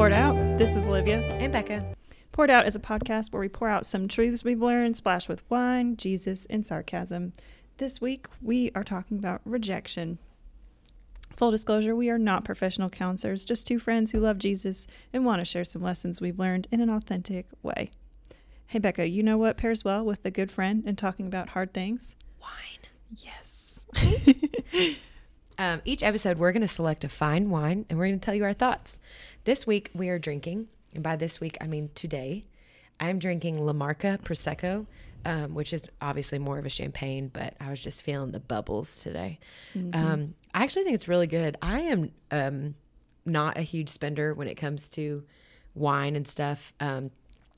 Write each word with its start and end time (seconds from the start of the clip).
Poured 0.00 0.14
Out. 0.14 0.56
This 0.56 0.76
is 0.76 0.88
Olivia. 0.88 1.20
And 1.20 1.52
Becca. 1.52 1.84
Poured 2.32 2.48
Out 2.48 2.66
is 2.66 2.74
a 2.74 2.80
podcast 2.80 3.32
where 3.32 3.40
we 3.40 3.50
pour 3.50 3.68
out 3.68 3.84
some 3.84 4.08
truths 4.08 4.42
we've 4.42 4.62
learned, 4.62 4.96
splash 4.96 5.28
with 5.28 5.42
wine, 5.50 5.94
Jesus, 5.98 6.46
and 6.48 6.64
sarcasm. 6.64 7.34
This 7.76 8.00
week, 8.00 8.26
we 8.40 8.72
are 8.74 8.82
talking 8.82 9.18
about 9.18 9.42
rejection. 9.44 10.16
Full 11.36 11.50
disclosure, 11.50 11.94
we 11.94 12.08
are 12.08 12.16
not 12.16 12.46
professional 12.46 12.88
counselors, 12.88 13.44
just 13.44 13.66
two 13.66 13.78
friends 13.78 14.10
who 14.10 14.20
love 14.20 14.38
Jesus 14.38 14.86
and 15.12 15.26
want 15.26 15.42
to 15.42 15.44
share 15.44 15.66
some 15.66 15.82
lessons 15.82 16.18
we've 16.18 16.38
learned 16.38 16.66
in 16.70 16.80
an 16.80 16.88
authentic 16.88 17.44
way. 17.62 17.90
Hey, 18.68 18.78
Becca, 18.78 19.06
you 19.06 19.22
know 19.22 19.36
what 19.36 19.58
pairs 19.58 19.84
well 19.84 20.02
with 20.02 20.24
a 20.24 20.30
good 20.30 20.50
friend 20.50 20.82
and 20.86 20.96
talking 20.96 21.26
about 21.26 21.50
hard 21.50 21.74
things? 21.74 22.16
Wine. 22.40 23.18
Yes. 23.18 23.82
Um, 25.60 25.82
each 25.84 26.02
episode, 26.02 26.38
we're 26.38 26.52
going 26.52 26.62
to 26.62 26.68
select 26.68 27.04
a 27.04 27.08
fine 27.10 27.50
wine 27.50 27.84
and 27.90 27.98
we're 27.98 28.06
going 28.06 28.18
to 28.18 28.24
tell 28.24 28.34
you 28.34 28.44
our 28.44 28.54
thoughts. 28.54 28.98
This 29.44 29.66
week, 29.66 29.90
we 29.94 30.10
are 30.10 30.18
drinking, 30.18 30.68
and 30.92 31.02
by 31.02 31.16
this 31.16 31.40
week, 31.40 31.56
I 31.60 31.66
mean 31.66 31.90
today, 31.94 32.44
I'm 32.98 33.18
drinking 33.18 33.58
La 33.64 33.72
Marca 33.72 34.18
Prosecco, 34.22 34.86
um, 35.24 35.54
which 35.54 35.72
is 35.72 35.86
obviously 36.02 36.38
more 36.38 36.58
of 36.58 36.66
a 36.66 36.70
champagne, 36.70 37.30
but 37.32 37.54
I 37.58 37.70
was 37.70 37.80
just 37.80 38.02
feeling 38.02 38.32
the 38.32 38.40
bubbles 38.40 39.00
today. 39.00 39.38
Um, 39.94 40.34
I 40.52 40.62
actually 40.62 40.84
think 40.84 40.94
it's 40.94 41.08
really 41.08 41.26
good. 41.26 41.56
I 41.62 41.80
am 41.80 42.10
um, 42.30 42.74
not 43.24 43.56
a 43.56 43.62
huge 43.62 43.88
spender 43.88 44.34
when 44.34 44.46
it 44.46 44.56
comes 44.56 44.90
to 44.90 45.24
wine 45.74 46.16
and 46.16 46.28
stuff. 46.28 46.74
Um, 46.78 47.10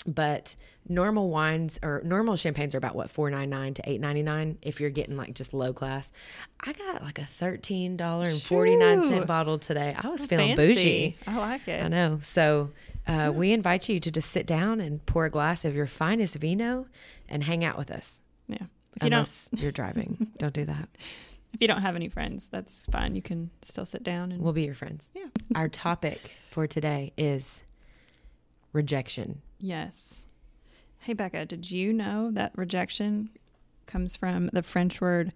but 0.06 0.55
normal 0.88 1.30
wines 1.30 1.79
or 1.83 2.02
normal 2.05 2.34
champagnes 2.37 2.74
are 2.74 2.79
about 2.79 2.96
what 2.96 3.09
four 3.09 3.30
ninety 3.30 3.46
nine 3.46 3.73
to 3.74 3.88
eight 3.88 4.01
ninety 4.01 4.23
nine 4.23 4.59
if 4.63 4.80
you're 4.80 4.90
getting 4.90 5.16
like 5.16 5.32
just 5.35 5.54
low 5.54 5.73
class. 5.73 6.10
I 6.60 6.73
got 6.73 7.02
like 7.04 7.18
a 7.18 7.29
$13.49 7.40 9.26
bottle 9.26 9.59
today. 9.59 9.95
I 9.99 10.09
was 10.09 10.26
feeling 10.26 10.57
Fancy. 10.57 10.74
bougie. 10.74 11.16
I 11.26 11.38
like 11.38 11.68
it. 11.68 11.85
I 11.85 11.88
know. 11.88 12.21
So 12.23 12.71
uh, 13.07 13.32
we 13.35 13.52
invite 13.52 13.88
you 13.88 14.01
to 14.01 14.10
just 14.10 14.30
sit 14.30 14.46
down 14.46 14.80
and 14.80 15.04
pour 15.07 15.24
a 15.24 15.30
glass 15.30 15.65
of 15.65 15.74
your 15.74 15.87
finest 15.87 16.37
vino 16.37 16.87
and 17.29 17.45
hang 17.45 17.65
out 17.65 17.79
with 17.79 17.91
us. 17.91 18.21
Yeah. 18.48 18.57
If 18.96 19.04
you 19.04 19.10
don't 19.10 19.19
Unless 19.21 19.51
you're 19.54 19.73
driving, 19.73 20.29
don't 20.38 20.52
do 20.54 20.65
that. 20.66 20.88
if 21.54 21.60
you 21.60 21.66
don't 21.69 21.80
have 21.82 21.96
any 21.96 22.09
friends, 22.09 22.48
that's 22.48 22.87
fine. 22.87 23.15
You 23.15 23.23
can 23.23 23.51
still 23.63 23.85
sit 23.87 24.02
down 24.02 24.32
and 24.32 24.43
We'll 24.43 24.52
be 24.52 24.65
your 24.65 24.74
friends. 24.74 25.09
yeah. 25.15 25.26
Our 25.54 25.69
topic 25.69 26.35
for 26.51 26.66
today 26.66 27.13
is 27.16 27.63
rejection. 28.73 29.43
Yes. 29.65 30.27
Hey 30.99 31.13
Becca, 31.13 31.46
did 31.46 31.71
you 31.71 31.93
know 31.93 32.30
that 32.32 32.51
rejection 32.57 33.30
comes 33.87 34.16
from 34.16 34.51
the 34.52 34.63
French 34.63 35.01
word 35.01 35.32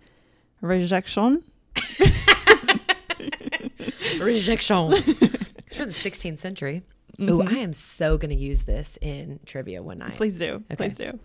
rejection? 0.61 1.45
Rejection. 4.21 4.93
it's 4.93 5.77
from 5.77 5.87
the 5.89 5.93
16th 5.95 6.39
century. 6.39 6.83
Oh, 7.19 7.23
Mhm. 7.39 7.53
I 7.53 7.59
am 7.59 7.73
so 7.73 8.19
going 8.19 8.31
to 8.31 8.37
use 8.43 8.63
this 8.65 8.99
in 9.01 9.41
trivia 9.47 9.83
one 9.83 9.99
night. 9.99 10.17
Please 10.17 10.39
do. 10.39 10.65
Okay. 10.73 10.77
Please 10.77 10.97
do. 10.97 11.19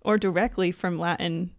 Or 0.00 0.18
directly 0.18 0.72
from 0.72 0.98
Latin 0.98 1.50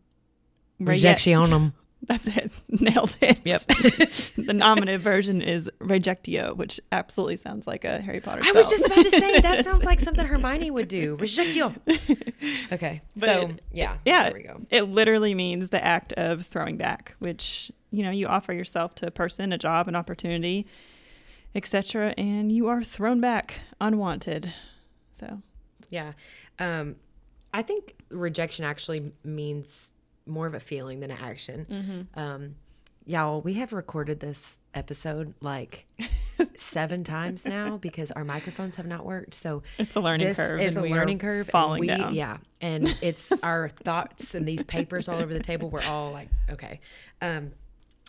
reje- 0.81 1.02
Rejectionum. 1.16 1.73
That's 2.08 2.28
it. 2.28 2.52
Nailed 2.69 3.17
it. 3.22 3.42
Yep. 3.44 3.61
the 4.38 4.53
nominative 4.53 5.02
version 5.02 5.42
is 5.42 5.69
rejectio, 5.80 6.56
which 6.56 6.80
absolutely 6.91 7.36
sounds 7.38 7.67
like 7.67 7.83
a 7.83 8.00
Harry 8.02 8.22
Potter 8.22 8.41
I 8.44 8.52
was 8.53 8.67
just 8.67 8.86
about 8.86 9.03
to 9.03 9.09
say 9.11 9.39
that 9.41 9.64
sounds 9.66 9.83
like 9.83 10.00
something 10.00 10.25
Hermione 10.25 10.72
would 10.72 10.88
do. 10.88 11.17
Rejectio. 11.17 11.75
Okay. 12.72 13.02
But 13.17 13.25
so, 13.25 13.41
it- 13.50 13.61
yeah. 13.73 13.97
yeah. 14.06 14.23
There 14.30 14.33
we 14.33 14.44
go. 14.44 14.61
It 14.69 14.83
literally 14.83 15.33
means 15.33 15.69
the 15.72 15.83
act 15.83 16.14
of 16.14 16.45
throwing 16.45 16.78
back, 16.78 17.16
which, 17.19 17.72
you 17.91 18.03
know, 18.03 18.11
you 18.11 18.28
offer 18.28 18.53
yourself 18.53 18.96
to 18.96 19.07
a 19.07 19.12
person, 19.12 19.52
a 19.52 19.57
job, 19.57 19.88
an 19.88 19.96
opportunity, 19.96 20.66
etc., 21.53 22.13
and 22.18 22.52
you 22.52 22.68
are 22.68 22.84
thrown 22.84 23.19
back 23.19 23.62
unwanted. 23.81 24.53
So, 25.12 25.41
Yeah. 25.90 26.13
Um, 26.59 26.96
I 27.53 27.62
think 27.62 27.96
rejection 28.09 28.63
actually 28.63 29.12
means 29.23 29.94
more 30.29 30.47
of 30.47 30.53
a 30.53 30.59
feeling 30.59 31.00
than 31.00 31.12
an 31.12 31.17
action. 31.22 32.07
Um, 32.16 32.56
y'all, 33.06 33.41
we 33.41 33.53
have 33.56 33.73
recorded 33.73 34.19
this 34.19 34.57
episode 34.73 35.34
like 35.41 35.85
seven 36.57 37.03
times 37.03 37.45
now 37.45 37.78
because 37.78 38.12
our 38.12 38.23
microphones 38.23 38.75
have 38.75 38.85
not 38.85 39.06
worked. 39.06 39.34
So 39.34 39.63
it's 39.78 39.95
a 39.95 40.00
learning 40.01 40.28
this 40.28 40.38
curve. 40.38 40.62
is 40.62 40.75
a 40.78 40.81
learning 40.81 41.19
curve. 41.19 41.47
and 41.47 41.51
Falling 41.51 41.81
we, 41.81 41.88
down. 41.88 42.13
Yeah. 42.13 42.38
And 42.62 42.95
it's 43.01 43.31
our 43.44 43.69
thoughts 43.69 44.35
and 44.35 44.47
these 44.47 44.63
papers 44.63 45.07
all 45.09 45.17
over 45.19 45.34
the 45.34 45.40
table. 45.40 45.69
We're 45.69 45.84
all 45.84 46.12
like, 46.12 46.29
okay. 46.50 46.79
Um, 47.22 47.51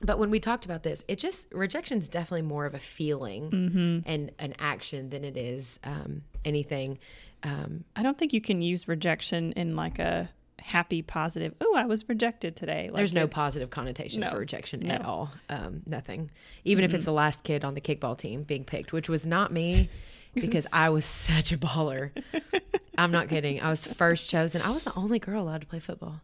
but 0.03 0.19
when 0.19 0.31
we 0.31 0.41
talked 0.41 0.65
about 0.65 0.83
this, 0.83 1.05
it 1.09 1.19
just 1.19 1.49
rejection 1.53 1.99
is 1.99 2.09
definitely 2.09 2.43
more 2.43 2.65
of 2.67 2.75
a 2.75 2.79
feeling 2.79 3.51
Mm-hmm. 3.51 3.99
and 4.09 4.31
an 4.39 4.55
action 4.59 5.11
than 5.11 5.25
it 5.25 5.37
is 5.37 5.79
um, 5.85 6.23
anything. 6.45 6.99
Um, 7.43 7.85
I 7.97 8.03
don't 8.03 8.17
think 8.19 8.33
you 8.33 8.41
can 8.41 8.61
use 8.63 8.87
rejection 8.89 9.53
in 9.53 9.77
like 9.77 9.99
a 9.99 10.31
happy, 10.61 11.03
positive, 11.03 11.55
oh, 11.61 11.75
I 11.75 11.87
was 11.87 12.09
rejected 12.09 12.57
today. 12.57 12.89
Like 12.91 12.97
There's 12.97 13.13
no 13.13 13.27
positive 13.27 13.71
connotation 13.71 14.21
no, 14.21 14.31
for 14.31 14.39
rejection 14.39 14.81
no. 14.81 14.95
at 14.95 15.05
all. 15.05 15.31
Um, 15.49 15.83
nothing. 15.87 16.31
Even 16.65 16.85
if 16.85 16.95
it's 16.95 17.05
the 17.05 17.13
last 17.13 17.43
kid 17.45 17.65
on 17.65 17.75
the 17.75 17.81
kickball 17.81 18.17
team 18.17 18.43
being 18.43 18.65
picked, 18.65 18.93
which 18.93 19.09
was 19.09 19.27
not 19.27 19.53
me 19.53 19.91
because 20.35 20.67
I 20.73 20.91
was 20.91 21.05
such 21.05 21.53
a 21.53 21.59
baller. 21.59 22.11
I'm 22.97 23.11
not 23.11 23.29
kidding. 23.29 23.61
I 23.61 23.71
was 23.71 23.87
first 23.87 24.31
chosen. 24.31 24.63
I 24.63 24.71
was 24.71 24.85
the 24.85 24.95
only 24.95 25.19
girl 25.19 25.43
allowed 25.43 25.63
to 25.63 25.67
play 25.67 25.81
football. 25.81 26.21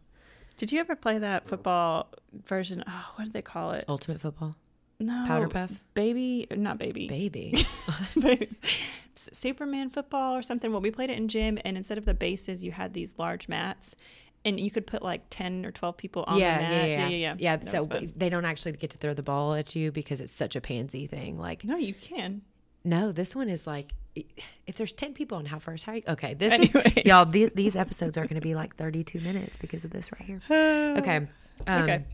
Did 0.57 0.71
you 0.71 0.79
ever 0.79 0.95
play 0.95 1.19
that 1.19 1.47
football 1.47 2.09
version? 2.45 2.83
Oh, 2.87 3.13
what 3.15 3.25
do 3.25 3.31
they 3.31 3.41
call 3.41 3.71
it? 3.71 3.85
Ultimate 3.87 4.21
football. 4.21 4.55
No. 4.99 5.25
Powder 5.27 5.47
puff. 5.47 5.71
Baby, 5.93 6.47
not 6.55 6.79
baby. 6.79 7.07
Baby. 7.07 7.67
S- 9.15 9.29
Superman 9.31 9.91
football 9.91 10.35
or 10.35 10.41
something. 10.41 10.71
Well, 10.71 10.81
we 10.81 10.89
played 10.89 11.11
it 11.11 11.17
in 11.17 11.27
gym, 11.27 11.59
and 11.63 11.77
instead 11.77 11.99
of 11.99 12.05
the 12.05 12.15
bases, 12.15 12.63
you 12.63 12.71
had 12.71 12.93
these 12.93 13.13
large 13.17 13.47
mats, 13.47 13.95
and 14.47 14.59
you 14.59 14.71
could 14.71 14.87
put 14.87 15.01
like 15.01 15.21
ten 15.29 15.65
or 15.65 15.71
twelve 15.71 15.97
people 15.97 16.23
on 16.27 16.39
yeah, 16.39 16.57
the 16.57 16.63
yeah, 16.63 16.69
mat. 16.69 16.89
yeah, 16.89 17.07
yeah, 17.09 17.35
yeah. 17.37 17.55
That 17.57 17.71
so 17.71 17.85
fun. 17.85 18.07
they 18.15 18.29
don't 18.29 18.45
actually 18.45 18.71
get 18.73 18.89
to 18.91 18.97
throw 18.97 19.13
the 19.13 19.23
ball 19.23 19.53
at 19.53 19.75
you 19.75 19.91
because 19.91 20.21
it's 20.21 20.33
such 20.33 20.55
a 20.55 20.61
pansy 20.61 21.05
thing. 21.07 21.37
Like, 21.37 21.63
no, 21.63 21.77
you 21.77 21.93
can. 21.93 22.41
no, 22.83 23.11
this 23.11 23.35
one 23.35 23.49
is 23.49 23.67
like, 23.67 23.91
if 24.65 24.77
there's 24.77 24.93
10 24.93 25.13
people 25.13 25.37
on 25.37 25.45
how 25.45 25.59
first, 25.59 25.83
how 25.83 25.93
you, 25.93 26.01
okay, 26.07 26.33
this 26.33 26.53
Anyways. 26.53 26.97
is, 26.97 27.03
y'all, 27.05 27.25
the, 27.25 27.51
these 27.53 27.75
episodes 27.75 28.17
are 28.17 28.23
going 28.23 28.35
to 28.35 28.41
be 28.41 28.55
like 28.55 28.75
32 28.75 29.19
minutes 29.19 29.57
because 29.57 29.85
of 29.85 29.91
this 29.91 30.11
right 30.13 30.21
here. 30.23 30.41
Okay. 30.97 31.17
Um, 31.67 31.83
Okay. 31.83 32.05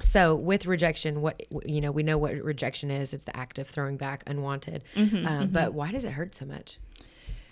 So 0.00 0.34
with 0.34 0.66
rejection, 0.66 1.22
what 1.22 1.40
you 1.64 1.80
know, 1.80 1.90
we 1.90 2.02
know 2.02 2.18
what 2.18 2.34
rejection 2.34 2.90
is. 2.90 3.14
It's 3.14 3.24
the 3.24 3.34
act 3.36 3.58
of 3.58 3.66
throwing 3.68 3.96
back 3.96 4.22
unwanted. 4.26 4.84
Mm-hmm, 4.94 5.26
uh, 5.26 5.46
But 5.46 5.72
why 5.72 5.90
does 5.90 6.04
it 6.04 6.12
hurt 6.12 6.34
so 6.34 6.44
much? 6.44 6.78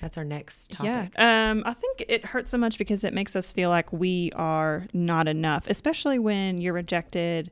That's 0.05 0.19
our 0.19 0.25
next 0.25 0.71
topic. 0.71 1.13
Yeah. 1.17 1.51
Um, 1.51 1.63
I 1.65 1.73
think 1.73 2.05
it 2.07 2.27
hurts 2.27 2.51
so 2.51 2.59
much 2.59 2.77
because 2.77 3.05
it 3.05 3.15
makes 3.15 3.35
us 3.35 3.51
feel 3.51 3.71
like 3.71 3.91
we 3.91 4.31
are 4.37 4.87
not 4.93 5.29
enough, 5.29 5.67
especially 5.67 6.19
when 6.19 6.59
you're 6.59 6.75
rejected 6.75 7.51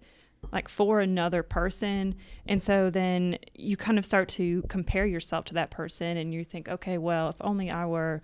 like 0.53 0.69
for 0.69 1.01
another 1.01 1.43
person. 1.43 2.15
And 2.47 2.63
so 2.63 2.91
then 2.91 3.39
you 3.55 3.79
kind 3.79 3.99
of 3.99 4.05
start 4.05 4.29
to 4.31 4.63
compare 4.69 5.07
yourself 5.07 5.47
to 5.47 5.55
that 5.55 5.71
person 5.71 6.19
and 6.19 6.35
you 6.35 6.45
think, 6.45 6.69
okay, 6.69 6.99
well, 6.99 7.31
if 7.31 7.37
only 7.41 7.71
I 7.71 7.87
were 7.87 8.21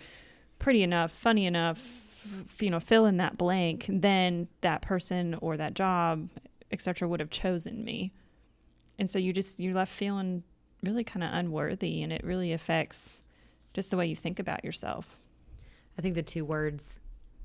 pretty 0.58 0.82
enough, 0.82 1.10
funny 1.10 1.46
enough, 1.46 1.80
you 2.60 2.68
know, 2.68 2.80
fill 2.80 3.06
in 3.06 3.16
that 3.16 3.38
blank, 3.38 3.86
then 3.88 4.48
that 4.60 4.82
person 4.82 5.38
or 5.40 5.56
that 5.56 5.72
job, 5.72 6.28
etc., 6.70 7.08
would 7.08 7.20
have 7.20 7.30
chosen 7.30 7.82
me. 7.82 8.12
And 8.98 9.10
so 9.10 9.18
you 9.18 9.32
just 9.32 9.58
you're 9.58 9.72
left 9.72 9.94
feeling 9.94 10.42
really 10.82 11.02
kind 11.02 11.24
of 11.24 11.30
unworthy 11.32 12.02
and 12.02 12.12
it 12.12 12.22
really 12.22 12.52
affects 12.52 13.22
just 13.78 13.92
the 13.92 13.96
way 13.96 14.06
you 14.06 14.16
think 14.16 14.40
about 14.40 14.64
yourself. 14.64 15.06
I 15.96 16.02
think 16.02 16.16
the 16.16 16.22
two 16.24 16.44
words 16.44 16.98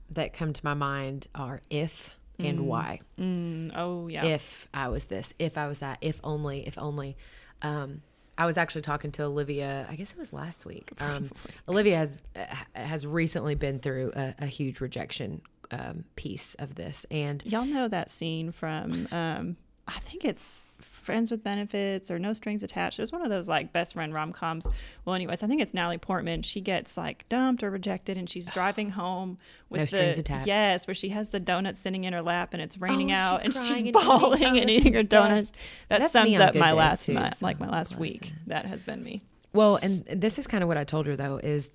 that 0.10 0.34
come 0.34 0.52
to 0.52 0.62
my 0.66 0.74
mind 0.74 1.28
are 1.36 1.62
if 1.70 2.10
and 2.40 2.62
why. 2.66 3.02
Mm, 3.20 3.72
oh 3.76 4.08
yeah. 4.08 4.26
if 4.26 4.68
I 4.74 4.88
was 4.88 5.06
this, 5.06 5.32
if 5.38 5.60
I 5.60 5.68
was 5.68 5.78
that, 5.80 6.00
if 6.02 6.20
only, 6.24 6.66
if 6.66 6.76
only. 6.80 7.18
Um, 7.62 8.02
I 8.36 8.48
was 8.48 8.58
actually 8.58 8.82
talking 8.82 9.12
to 9.12 9.26
Olivia. 9.26 9.86
I 9.88 9.96
guess 9.96 10.12
it 10.12 10.18
was 10.18 10.34
last 10.34 10.66
week. 10.66 10.92
Um, 11.00 11.30
Olivia 11.70 11.98
has 11.98 12.18
uh, 12.36 12.46
has 12.74 13.06
recently 13.06 13.54
been 13.54 13.78
through 13.78 14.12
a, 14.16 14.34
a 14.40 14.46
huge 14.48 14.82
rejection 14.82 15.40
um, 15.70 16.04
piece 16.16 16.56
of 16.56 16.74
this, 16.74 17.06
and 17.12 17.44
Y'all 17.46 17.64
know 17.64 17.88
that 17.88 18.10
scene 18.10 18.50
from 18.50 19.08
um 19.12 19.56
I 19.88 20.00
think 20.00 20.26
it's 20.26 20.64
Friends 21.04 21.30
with 21.30 21.44
Benefits 21.44 22.10
or 22.10 22.18
No 22.18 22.34
Strings 22.34 22.64
Attached. 22.64 22.98
It 22.98 23.02
was 23.02 23.12
one 23.12 23.22
of 23.22 23.30
those 23.30 23.48
like 23.48 23.74
best 23.74 23.94
friend 23.94 24.14
rom 24.14 24.32
coms. 24.32 24.66
Well, 25.06 25.16
anyways, 25.16 25.44
I 25.44 25.48
think 25.48 25.62
it's 25.62 25.74
Natalie 25.74 25.98
Portman. 25.98 26.42
She 26.42 26.62
gets 26.62 26.98
like 26.98 27.28
dumped 27.30 27.62
or 27.64 27.70
rejected, 27.70 28.18
and 28.18 28.30
she's 28.30 28.46
driving 28.54 28.92
home 28.92 29.38
with 29.70 29.80
No 29.80 29.84
the 29.84 29.88
strings 29.88 30.18
attached. 30.18 30.48
yes, 30.48 30.88
where 30.88 30.96
she 30.96 31.10
has 31.10 31.30
the 31.30 31.40
donut 31.40 31.78
sitting 31.78 32.04
in 32.06 32.14
her 32.14 32.22
lap, 32.22 32.54
and 32.54 32.62
it's 32.62 32.78
raining 32.78 33.12
Oh, 33.12 33.16
out, 33.16 33.42
she's 33.46 33.56
and 33.56 33.66
she's 33.66 33.78
and 33.78 33.88
eating- 33.88 33.92
bawling 33.94 34.44
oh, 34.44 34.62
and 34.62 34.70
eating 34.70 34.94
her 34.94 35.04
donuts. 35.04 35.52
That 35.90 36.00
That's 36.00 36.14
sums 36.14 36.38
up 36.38 36.56
my 36.56 36.72
last 36.72 37.06
too, 37.06 37.14
my, 37.14 37.30
so 37.30 37.38
like 37.46 37.60
my 37.60 37.70
last 37.70 37.98
week. 37.98 38.34
That 38.48 38.66
has 38.66 38.84
been 38.84 39.04
me. 39.04 39.22
Well, 39.54 39.76
and 39.76 40.04
this 40.06 40.40
is 40.40 40.48
kind 40.48 40.64
of 40.64 40.68
what 40.68 40.78
I 40.78 40.84
told 40.84 41.06
her 41.06 41.16
though 41.16 41.38
is, 41.38 41.70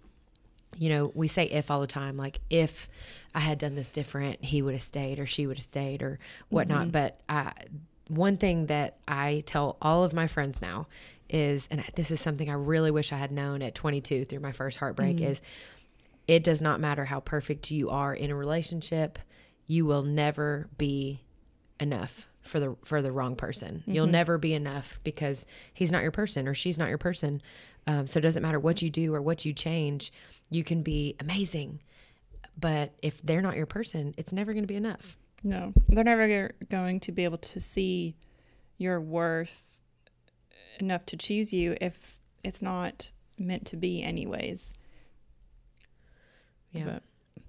you 0.77 0.89
know, 0.89 1.13
we 1.15 1.29
say 1.29 1.45
if 1.45 1.71
all 1.71 1.81
the 1.81 1.87
time, 1.87 2.17
like 2.17 2.41
if 2.51 2.89
I 3.35 3.41
had 3.41 3.59
done 3.59 3.75
this 3.75 3.91
different, 3.93 4.45
he 4.45 4.63
would 4.63 4.75
have 4.75 4.83
stayed 4.83 5.21
or 5.21 5.27
she 5.27 5.47
would 5.47 5.59
have 5.59 5.65
stayed 5.65 6.03
or 6.03 6.19
whatnot. 6.49 6.83
Mm-hmm. 6.83 6.91
But 6.91 7.21
I, 7.29 7.53
one 8.09 8.37
thing 8.37 8.67
that 8.67 8.97
I 9.07 9.43
tell 9.47 9.77
all 9.81 10.05
of 10.05 10.13
my 10.13 10.27
friends 10.27 10.61
now 10.61 10.87
is, 11.29 11.69
and 11.71 11.85
this 11.95 12.11
is 12.11 12.21
something 12.21 12.49
I 12.49 12.55
really 12.55 12.91
wish 12.91 13.13
I 13.13 13.19
had 13.19 13.31
known 13.31 13.63
at 13.63 13.75
22 13.75 14.25
through 14.25 14.41
my 14.41 14.53
first 14.53 14.79
heartbreak, 14.79 15.21
is 15.21 15.41
it 16.27 16.45
does 16.45 16.61
not 16.63 16.81
matter 16.81 17.05
how 17.05 17.21
perfect 17.21 17.71
you 17.71 17.91
are 17.91 18.15
in 18.15 18.31
a 18.31 18.35
relationship, 18.35 19.19
you 19.67 19.85
will 19.85 20.03
never 20.03 20.69
be 20.79 21.23
enough 21.81 22.27
for 22.43 22.61
the 22.61 22.77
for 22.85 23.03
the 23.03 23.13
wrong 23.13 23.37
person. 23.37 23.83
You'll 23.87 24.07
never 24.13 24.39
be 24.39 24.55
enough 24.55 24.99
because 25.05 25.45
he's 25.75 25.93
not 25.93 26.03
your 26.03 26.11
person 26.11 26.49
or 26.49 26.55
she's 26.55 26.79
not 26.79 26.89
your 26.89 26.99
person. 26.99 27.43
Um, 27.87 28.07
so 28.07 28.19
it 28.19 28.23
doesn't 28.23 28.43
matter 28.43 28.59
what 28.59 28.83
you 28.83 28.91
do 28.91 29.15
or 29.15 29.23
what 29.23 29.45
you 29.45 29.53
change. 29.53 30.13
You 30.51 30.65
can 30.65 30.83
be 30.83 31.15
amazing, 31.21 31.81
but 32.59 32.93
if 33.03 33.21
they're 33.23 33.43
not 33.43 33.57
your 33.57 33.67
person, 33.67 34.15
it's 34.17 34.33
never 34.33 34.53
going 34.53 34.65
to 34.65 34.69
be 34.69 34.77
enough. 34.77 35.19
No, 35.45 35.73
they're 35.89 36.05
never 36.05 36.53
going 36.69 37.01
to 37.01 37.13
be 37.13 37.25
able 37.25 37.39
to 37.39 37.61
see 37.61 38.17
your 38.77 39.01
worth 39.01 39.65
enough 40.81 41.07
to 41.07 41.17
choose 41.17 41.53
you 41.53 41.77
if 41.81 42.17
it's 42.43 42.63
not 42.63 43.11
meant 43.39 43.67
to 43.67 43.77
be, 43.77 44.03
anyways. 44.03 44.73
Yeah. 46.73 46.85
But- 46.85 47.03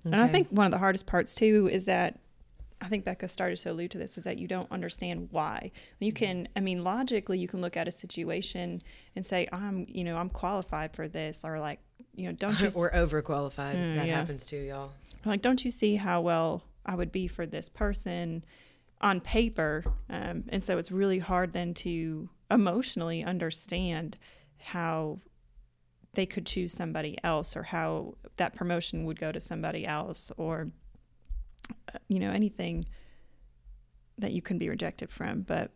And 0.05 0.15
I 0.15 0.27
think 0.27 0.49
one 0.49 0.65
of 0.65 0.71
the 0.71 0.77
hardest 0.77 1.05
parts 1.05 1.35
too 1.35 1.69
is 1.71 1.85
that 1.85 2.19
I 2.81 2.87
think 2.87 3.03
Becca 3.03 3.27
started 3.27 3.57
to 3.57 3.71
allude 3.71 3.91
to 3.91 3.97
this 3.97 4.17
is 4.17 4.23
that 4.23 4.37
you 4.37 4.47
don't 4.47 4.71
understand 4.71 5.27
why. 5.31 5.71
You 5.99 6.13
can, 6.13 6.47
I 6.55 6.61
mean, 6.61 6.83
logically, 6.83 7.37
you 7.37 7.47
can 7.47 7.59
look 7.59 7.75
at 7.75 7.87
a 7.89 7.91
situation 7.91 8.81
and 9.15 9.25
say, 9.25 9.49
I'm, 9.51 9.85
you 9.89 10.05
know, 10.05 10.15
I'm 10.15 10.29
qualified 10.29 10.95
for 10.95 11.09
this, 11.09 11.41
or 11.43 11.59
like, 11.59 11.79
you 12.15 12.27
know, 12.27 12.31
don't 12.31 12.57
you, 12.61 12.69
or 12.77 12.89
overqualified. 12.91 13.75
Mm, 13.75 13.95
that 13.97 14.07
yeah. 14.07 14.15
happens 14.15 14.45
too, 14.45 14.57
y'all. 14.57 14.91
like, 15.25 15.41
don't 15.41 15.65
you 15.65 15.71
see 15.71 15.97
how 15.97 16.21
well 16.21 16.63
I 16.89 16.95
would 16.95 17.11
be 17.11 17.27
for 17.27 17.45
this 17.45 17.69
person 17.69 18.43
on 18.99 19.21
paper? 19.21 19.83
Um, 20.09 20.43
and 20.49 20.63
so 20.63 20.77
it's 20.79 20.91
really 20.91 21.19
hard 21.19 21.53
then 21.53 21.73
to 21.85 22.29
emotionally 22.49 23.23
understand 23.23 24.17
how 24.57 25.19
they 26.15 26.25
could 26.25 26.45
choose 26.45 26.73
somebody 26.73 27.17
else 27.23 27.55
or 27.55 27.63
how 27.63 28.15
that 28.37 28.55
promotion 28.55 29.05
would 29.05 29.19
go 29.19 29.31
to 29.31 29.39
somebody 29.39 29.85
else 29.85 30.31
or 30.37 30.71
uh, 31.93 31.99
you 32.07 32.19
know 32.19 32.31
anything 32.31 32.85
that 34.17 34.31
you 34.31 34.41
can 34.41 34.57
be 34.57 34.67
rejected 34.69 35.11
from 35.11 35.43
but 35.43 35.69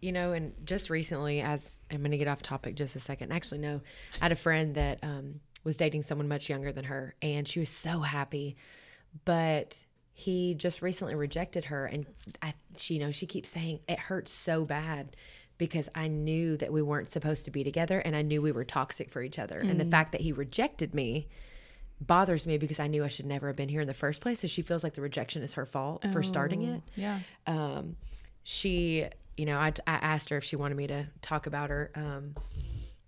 You 0.00 0.12
know, 0.12 0.32
and 0.36 0.52
just 0.66 0.90
recently, 0.90 1.40
as 1.40 1.78
I'm 1.90 2.00
going 2.00 2.10
to 2.10 2.18
get 2.18 2.28
off 2.28 2.42
topic 2.42 2.74
just 2.76 2.94
a 2.94 3.00
second. 3.00 3.32
Actually, 3.32 3.60
no, 3.60 3.80
I 4.20 4.24
had 4.24 4.32
a 4.32 4.36
friend 4.36 4.74
that 4.74 4.98
um, 5.02 5.40
was 5.64 5.76
dating 5.78 6.02
someone 6.02 6.28
much 6.28 6.50
younger 6.50 6.72
than 6.72 6.84
her, 6.84 7.14
and 7.22 7.48
she 7.48 7.58
was 7.58 7.70
so 7.70 8.00
happy, 8.00 8.56
but 9.24 9.84
he 10.12 10.54
just 10.54 10.82
recently 10.82 11.14
rejected 11.14 11.66
her, 11.66 11.86
and 11.86 12.06
I, 12.42 12.54
she, 12.76 12.94
you 12.94 13.00
know, 13.00 13.10
she 13.10 13.26
keeps 13.26 13.48
saying 13.48 13.80
it 13.88 13.98
hurts 13.98 14.32
so 14.32 14.64
bad 14.64 15.16
because 15.58 15.88
I 15.94 16.08
knew 16.08 16.56
that 16.56 16.72
we 16.72 16.82
weren't 16.82 17.10
supposed 17.10 17.44
to 17.44 17.50
be 17.50 17.64
together, 17.64 17.98
and 17.98 18.14
I 18.16 18.22
knew 18.22 18.42
we 18.42 18.52
were 18.52 18.64
toxic 18.64 19.10
for 19.10 19.22
each 19.22 19.38
other, 19.38 19.58
and 19.58 19.80
the 19.80 19.84
fact 19.90 20.12
that 20.12 20.20
he 20.20 20.32
rejected 20.32 20.94
me 20.94 21.28
bothers 22.00 22.46
me 22.46 22.58
because 22.58 22.80
I 22.80 22.86
knew 22.88 23.04
I 23.04 23.08
should 23.08 23.24
never 23.26 23.46
have 23.46 23.56
been 23.56 23.68
here 23.68 23.80
in 23.80 23.86
the 23.86 23.94
first 23.94 24.20
place. 24.20 24.40
So 24.40 24.46
she 24.48 24.62
feels 24.62 24.82
like 24.84 24.94
the 24.94 25.00
rejection 25.00 25.42
is 25.42 25.54
her 25.54 25.64
fault 25.64 26.02
for 26.12 26.22
starting 26.24 26.62
it 26.62 26.82
yeah 26.96 27.20
um, 27.46 27.96
she, 28.42 29.06
you 29.36 29.46
know, 29.46 29.56
I, 29.58 29.72
I 29.86 29.94
asked 29.94 30.28
her 30.28 30.36
if 30.36 30.44
she 30.44 30.56
wanted 30.56 30.76
me 30.76 30.86
to 30.88 31.06
talk 31.22 31.46
about 31.46 31.70
her, 31.70 31.90
um, 31.94 32.34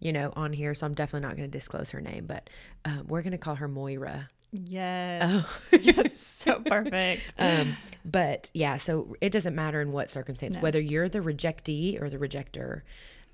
you 0.00 0.12
know, 0.12 0.32
on 0.34 0.52
here. 0.52 0.72
So 0.72 0.86
I'm 0.86 0.94
definitely 0.94 1.28
not 1.28 1.36
going 1.36 1.50
to 1.50 1.58
disclose 1.58 1.90
her 1.90 2.00
name, 2.00 2.26
but 2.26 2.48
um, 2.84 3.06
we're 3.06 3.22
going 3.22 3.32
to 3.32 3.38
call 3.38 3.56
her 3.56 3.68
Moira. 3.68 4.30
Yes 4.64 5.68
yes 5.80 6.20
so 6.20 6.60
perfect 6.60 7.34
Um, 7.38 7.76
but 8.04 8.50
yeah, 8.54 8.76
so 8.76 9.16
it 9.20 9.30
doesn't 9.30 9.54
matter 9.54 9.80
in 9.80 9.90
what 9.92 10.10
circumstance, 10.10 10.54
No. 10.54 10.60
whether 10.62 10.80
you're 10.80 11.08
the 11.08 11.18
rejectee 11.18 12.00
or 12.00 12.08
the 12.08 12.18
rejector, 12.18 12.84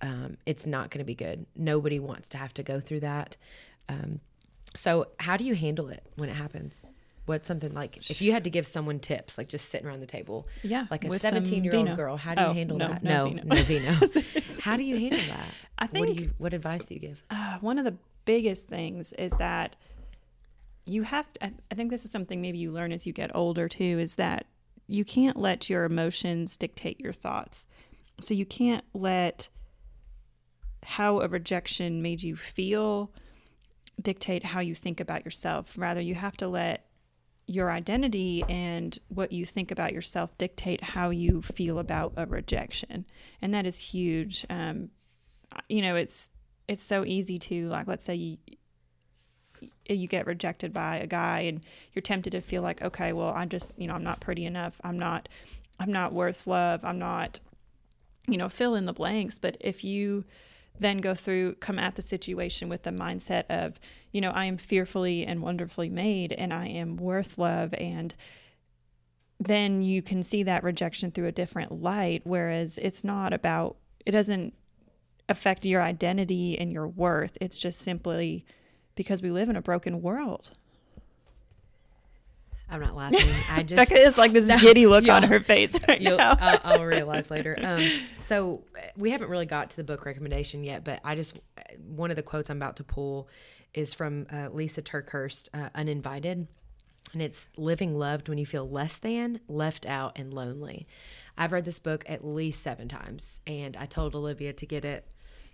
um, 0.01 0.39
it's 0.47 0.65
not 0.67 0.91
going 0.91 1.01
to 1.01 1.05
be 1.05 1.15
good. 1.15 1.45
Nobody 1.55 1.99
wants 1.99 2.29
to 2.31 2.39
have 2.39 2.55
to 2.55 2.63
go 2.63 2.81
through 2.81 3.01
that. 3.01 3.37
Um, 3.91 4.21
so 4.75 5.09
how 5.19 5.37
do 5.37 5.45
you 5.45 5.55
handle 5.55 5.89
it 5.91 6.05
when 6.17 6.29
it 6.31 6.35
happens? 6.37 6.87
What's 7.27 7.47
something 7.47 7.73
like 7.75 8.11
if 8.11 8.21
you 8.23 8.33
had 8.33 8.45
to 8.45 8.51
give 8.51 8.67
someone 8.67 8.99
tips, 8.99 9.37
like 9.39 9.49
just 9.49 9.69
sitting 9.69 9.87
around 9.87 10.01
the 10.01 10.07
table, 10.07 10.49
yeah 10.63 10.87
like 10.91 11.05
a 11.05 11.09
with 11.09 11.23
some 11.23 11.33
17 11.45 11.63
year 11.65 11.77
old 11.77 11.95
girl 11.95 12.17
how 12.17 12.35
do 12.35 12.41
you 12.41 12.47
Oh, 12.49 12.53
handle 12.53 12.79
no, 12.79 12.89
that 12.89 13.05
no 13.05 13.29
no 13.29 13.63
vino. 13.63 13.93
no 13.93 13.97
vino 14.07 14.23
how 14.61 14.77
do 14.77 14.83
you 14.83 14.97
handle 14.99 15.21
that 15.29 15.49
I 15.79 15.85
what 15.85 15.93
do 15.95 16.07
think- 16.07 16.21
you 16.21 16.31
what 16.39 16.53
advice 16.55 16.87
do 16.87 16.95
you 16.95 17.01
give 17.01 17.23
uh, 17.31 17.59
one 17.61 17.79
of 17.79 17.85
the 17.85 17.95
biggest 18.25 18.69
things 18.69 19.13
is 19.13 19.33
that 19.35 19.77
you 20.85 21.03
have 21.03 21.27
I 21.41 21.53
I 21.71 21.75
think 21.75 21.91
this 21.91 22.05
is 22.05 22.11
something 22.11 22.41
maybe 22.41 22.59
you 22.59 22.73
learn 22.73 22.93
as 22.93 23.07
you 23.07 23.13
get 23.13 23.35
older 23.35 23.69
too 23.69 23.99
is 24.01 24.17
that 24.17 24.47
you 24.87 25.05
can't 25.05 25.37
let 25.37 25.71
your 25.71 25.85
emotions 25.85 26.57
dictate 26.57 27.01
your 27.01 27.13
thoughts. 27.13 27.67
So 28.21 28.35
you 28.35 28.45
can't 28.45 28.85
let 28.93 29.49
how 30.83 31.21
a 31.21 31.29
rejection 31.29 32.03
made 32.03 32.23
you 32.23 32.37
feel 32.37 33.13
dictate 34.01 34.45
how 34.45 34.61
you 34.61 34.75
think 34.75 35.01
about 35.01 35.25
yourself. 35.25 35.79
Rather, 35.79 36.01
you 36.01 36.15
have 36.15 36.37
to 36.39 36.49
let 36.49 36.87
your 37.47 37.71
identity 37.71 38.45
and 38.49 38.99
what 39.09 39.33
you 39.33 39.45
think 39.45 39.71
about 39.71 39.93
yourself 39.93 40.37
dictate 40.39 40.83
how 40.83 41.11
you 41.11 41.43
feel 41.43 41.79
about 41.79 42.13
a 42.17 42.27
rejection. 42.27 43.05
And 43.41 43.53
that 43.55 43.67
is 43.67 43.79
huge. 43.79 44.47
Um, 44.49 44.91
you 45.69 45.83
know, 45.83 45.97
it's 45.97 46.29
it's 46.69 46.85
so 46.85 47.05
easy 47.05 47.39
to 47.39 47.69
like 47.69 47.87
let's 47.87 48.05
say 48.05 48.15
you 48.15 48.39
Eh, 49.89 49.95
you 49.95 50.07
get 50.07 50.27
rejected 50.27 50.73
by 50.73 50.97
a 50.97 51.07
guy 51.07 51.41
and 51.41 51.65
you're 51.93 52.03
tempted 52.03 52.31
to 52.31 52.41
feel 52.41 52.63
like 52.63 52.83
okay 52.83 53.13
well 53.13 53.31
i 53.31 53.45
just 53.45 53.79
you 53.79 53.87
know 53.87 53.95
i'm 53.95 54.05
not 54.05 54.21
pretty 54.21 54.45
enough. 54.45 54.81
I'm 54.85 54.99
not 54.99 55.29
i'm 55.79 55.93
not 55.93 56.13
worth 56.13 56.47
love. 56.47 56.85
I'm 56.85 56.99
not 56.99 57.41
you 58.29 58.37
know 58.37 58.49
fill 58.49 58.75
in 58.75 58.87
the 58.87 58.93
blanks. 58.93 59.39
But 59.39 59.57
if 59.61 59.85
you 59.85 60.25
then 60.79 60.99
go 60.99 61.15
through 61.15 61.55
come 61.57 61.79
at 61.79 61.97
the 61.97 62.03
situation 62.03 62.69
with 62.69 62.83
the 62.83 62.91
mindset 62.91 63.45
of 63.51 63.79
you 64.11 64.21
know 64.21 64.31
i 64.31 64.47
am 64.47 64.57
fearfully 64.57 65.25
and 65.25 65.43
wonderfully 65.43 65.91
made 65.91 66.33
and 66.33 66.53
i 66.53 66.67
am 66.67 66.97
worth 66.97 67.39
love. 67.39 67.75
And 67.75 68.15
then 69.41 69.83
you 69.83 70.03
can 70.03 70.23
see 70.23 70.45
that 70.45 70.63
rejection 70.63 71.11
through 71.11 71.27
a 71.27 71.33
different 71.33 71.83
light. 71.83 72.23
Whereas 72.25 72.79
it's 72.79 73.03
not 73.03 73.33
about 73.33 73.77
it 74.07 74.13
doesn't 74.13 74.55
affect 75.29 75.65
your 75.65 75.83
identity 75.83 76.59
and 76.59 76.73
your 76.73 76.87
worth. 76.87 77.39
It's 77.41 77.59
just 77.59 77.81
simply 77.81 78.45
because 78.95 79.23
we 79.23 79.31
live 79.31 79.49
in 79.49 79.57
a 79.57 79.63
broken 79.63 80.03
world 80.03 80.51
i'm 82.69 82.81
not 82.81 82.95
laughing 82.95 83.29
i 83.51 83.63
just 83.67 83.77
becca 83.77 83.95
is 83.95 84.17
like 84.17 84.33
this 84.33 84.61
giddy 84.63 84.87
look 84.87 85.09
on 85.09 85.23
her 85.23 85.41
face 85.41 85.79
right 85.89 86.01
You'll, 86.01 86.17
now 86.17 86.37
I'll, 86.41 86.61
I'll 86.65 86.85
realize 86.85 87.31
later. 87.31 87.57
Um, 87.63 88.07
so 88.27 88.65
we 88.97 89.11
haven't 89.13 89.29
really 89.29 89.47
got 89.47 89.71
to 89.71 89.77
the 89.77 89.85
book 89.85 90.05
recommendation 90.05 90.65
yet, 90.65 90.85
but 90.85 91.01
I 91.05 91.15
just 91.15 91.39
one 91.87 92.11
of 92.11 92.17
the 92.17 92.23
quotes 92.23 92.51
I'm 92.51 92.57
about 92.57 92.77
to 92.77 92.85
pull 92.85 93.29
is 93.73 93.95
from 93.95 94.27
uh, 94.33 94.49
Lisa 94.51 94.83
TerKeurst, 94.83 95.49
uh, 95.55 95.71
"Uninvited," 95.75 96.49
and 97.13 97.23
it's 97.23 97.49
"Living 97.57 97.97
loved 97.97 98.29
when 98.29 98.39
you 98.39 98.47
feel 98.47 98.69
less 98.69 98.99
than, 98.99 99.41
left 99.49 99.87
out, 99.87 100.19
and 100.19 100.35
lonely." 100.35 100.87
I've 101.39 101.53
read 101.53 101.65
this 101.65 101.79
book 101.79 102.05
at 102.07 102.25
least 102.25 102.63
seven 102.63 102.89
times, 102.89 103.41
and 103.47 103.77
I 103.77 103.87
told 103.87 104.15
Olivia 104.15 104.53
to 104.53 104.67
get 104.67 104.85
it. 104.85 105.07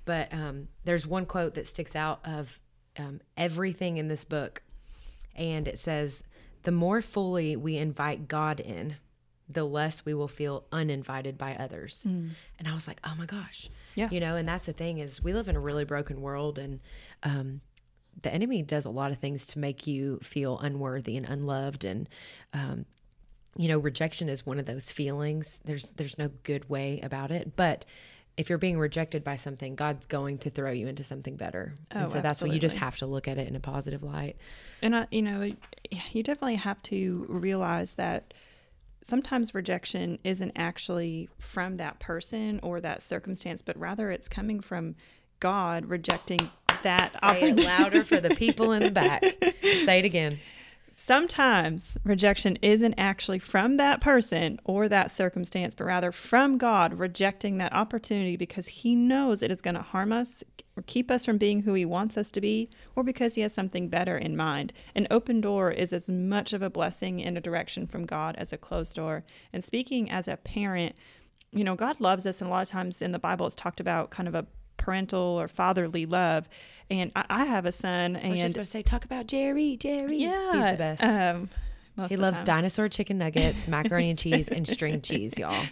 But 0.04 0.33
um, 0.33 0.68
there's 0.85 1.07
one 1.07 1.26
quote 1.26 1.54
that 1.54 1.66
sticks 1.66 1.95
out 1.95 2.21
of 2.25 2.59
um, 2.99 3.21
everything 3.37 3.97
in 3.97 4.09
this 4.09 4.25
book, 4.25 4.62
and 5.35 5.67
it 5.67 5.78
says, 5.78 6.23
"The 6.64 6.73
more 6.73 7.02
fully 7.02 7.57
we 7.57 7.76
invite 7.76 8.28
God 8.28 8.61
in." 8.61 8.97
the 9.50 9.64
less 9.64 10.05
we 10.05 10.12
will 10.12 10.28
feel 10.28 10.67
uninvited 10.71 11.38
by 11.38 11.55
others. 11.55 12.02
And 12.59 12.69
I 12.69 12.75
was 12.75 12.87
like, 12.87 13.00
oh 13.02 13.14
my 13.17 13.25
gosh. 13.25 13.71
Yeah. 13.95 14.09
You 14.11 14.21
know, 14.21 14.37
and 14.37 14.47
that's 14.47 14.67
the 14.67 14.75
thing 14.75 14.99
is 14.99 15.23
we 15.23 15.33
live 15.33 15.49
in 15.49 15.57
a 15.57 15.61
really 15.61 15.85
broken 15.85 16.21
world 16.21 16.59
and 16.59 16.81
um, 17.23 17.62
the 18.21 18.33
enemy 18.33 18.62
does 18.62 18.85
a 18.85 18.90
lot 18.90 19.11
of 19.11 19.19
things 19.19 19.47
to 19.49 19.59
make 19.59 19.87
you 19.87 20.19
feel 20.23 20.59
unworthy 20.59 21.17
and 21.17 21.25
unloved 21.25 21.85
and 21.85 22.09
um, 22.52 22.85
you 23.57 23.69
know, 23.69 23.78
rejection 23.78 24.28
is 24.28 24.47
one 24.47 24.59
of 24.59 24.67
those 24.67 24.93
feelings. 24.93 25.61
There's 25.64 25.90
there's 25.97 26.17
no 26.17 26.31
good 26.45 26.69
way 26.69 27.00
about 27.02 27.31
it, 27.33 27.57
but 27.57 27.85
if 28.38 28.49
you're 28.49 28.57
being 28.57 28.78
rejected 28.78 29.25
by 29.25 29.35
something, 29.35 29.75
God's 29.75 30.07
going 30.07 30.38
to 30.38 30.50
throw 30.50 30.71
you 30.71 30.87
into 30.87 31.02
something 31.02 31.35
better. 31.37 31.75
and 31.90 32.04
Oh, 32.04 32.07
so 32.07 32.21
that's 32.21 32.40
what 32.40 32.52
you 32.52 32.61
just 32.61 32.76
have 32.76 32.97
to 32.99 33.07
look 33.07 33.26
at 33.26 33.37
it 33.37 33.49
in 33.49 33.57
a 33.57 33.61
positive 33.61 34.04
light. 34.04 34.37
And 34.80 34.95
I, 34.95 35.07
you 35.11 35.23
know, 35.23 35.50
you 36.12 36.23
definitely 36.23 36.54
have 36.54 36.80
to 36.85 37.26
realize 37.28 37.95
that 37.95 38.33
sometimes 39.02 39.54
rejection 39.54 40.21
isn't 40.23 40.52
actually 40.54 41.28
from 41.40 41.78
that 41.78 41.99
person 41.99 42.61
or 42.62 42.80
that 42.80 43.02
circumstance, 43.02 43.61
but 43.61 43.76
rather 43.76 44.12
it's 44.12 44.28
coming 44.28 44.61
from 44.61 44.95
God 45.40 45.87
rejecting 45.87 46.49
that 46.83 47.18
Say 47.28 47.50
it 47.50 47.59
louder 47.59 48.04
for 48.04 48.21
the 48.21 48.30
people 48.30 48.71
in 48.71 48.85
the 48.85 48.90
back. 48.90 49.23
Say 49.62 49.99
it 49.99 50.04
again. 50.04 50.38
Sometimes 51.00 51.97
rejection 52.02 52.59
isn't 52.61 52.95
actually 52.99 53.38
from 53.38 53.76
that 53.76 54.00
person 54.00 54.59
or 54.64 54.88
that 54.88 55.12
circumstance, 55.12 55.73
but 55.73 55.85
rather 55.85 56.11
from 56.11 56.59
God 56.59 56.93
rejecting 56.93 57.59
that 57.59 57.73
opportunity 57.73 58.37
because 58.37 58.67
He 58.67 58.97
knows 58.97 59.40
it 59.40 59.52
is 59.52 59.61
going 59.61 59.76
to 59.76 59.81
harm 59.81 60.12
us 60.12 60.43
or 60.76 60.83
keep 60.83 61.09
us 61.09 61.25
from 61.25 61.38
being 61.38 61.62
who 61.62 61.73
He 61.75 61.85
wants 61.85 62.17
us 62.17 62.33
to 62.33 62.40
be, 62.40 62.69
or 62.97 63.05
because 63.05 63.37
He 63.37 63.43
has 63.43 63.55
something 63.55 63.88
better 63.88 64.19
in 64.19 64.37
mind. 64.37 64.73
An 64.97 65.07
open 65.09 65.40
door 65.40 65.71
is 65.71 65.93
as 65.93 66.11
much 66.11 66.52
of 66.52 66.62
a 66.62 66.69
blessing 66.69 67.21
in 67.21 67.37
a 67.37 67.40
direction 67.40 67.87
from 67.87 68.05
God 68.05 68.35
as 68.37 68.52
a 68.52 68.59
closed 68.59 68.97
door. 68.97 69.23
And 69.52 69.64
speaking 69.64 70.11
as 70.11 70.26
a 70.26 70.37
parent, 70.37 70.97
you 71.52 71.62
know, 71.62 71.76
God 71.76 72.00
loves 72.00 72.26
us, 72.26 72.40
and 72.40 72.50
a 72.50 72.52
lot 72.52 72.62
of 72.62 72.69
times 72.69 73.00
in 73.00 73.12
the 73.12 73.21
Bible, 73.21 73.47
it's 73.47 73.55
talked 73.55 73.78
about 73.78 74.11
kind 74.11 74.28
of 74.28 74.35
a 74.35 74.47
parental 74.78 75.20
or 75.20 75.49
fatherly 75.49 76.06
love. 76.06 76.49
And 76.90 77.12
I, 77.14 77.25
I 77.28 77.44
have 77.44 77.66
a 77.66 77.73
son, 77.73 78.16
And 78.16 78.26
I 78.26 78.30
was 78.30 78.40
just 78.40 78.54
going 78.54 78.64
to 78.64 78.70
say, 78.70 78.82
talk 78.82 79.04
about 79.04 79.26
Jerry. 79.26 79.76
Jerry. 79.76 80.16
yeah, 80.16 80.52
He's 80.52 80.70
the 80.73 80.78
best. 80.78 81.02
Um, 81.02 81.50
most 81.97 82.11
he 82.11 82.16
loves 82.16 82.38
time. 82.38 82.44
dinosaur 82.47 82.88
chicken 82.88 83.18
nuggets, 83.18 83.68
macaroni 83.68 84.11
and 84.11 84.18
cheese, 84.18 84.49
and 84.49 84.66
string 84.66 85.00
cheese, 85.02 85.37
y'all. 85.37 85.66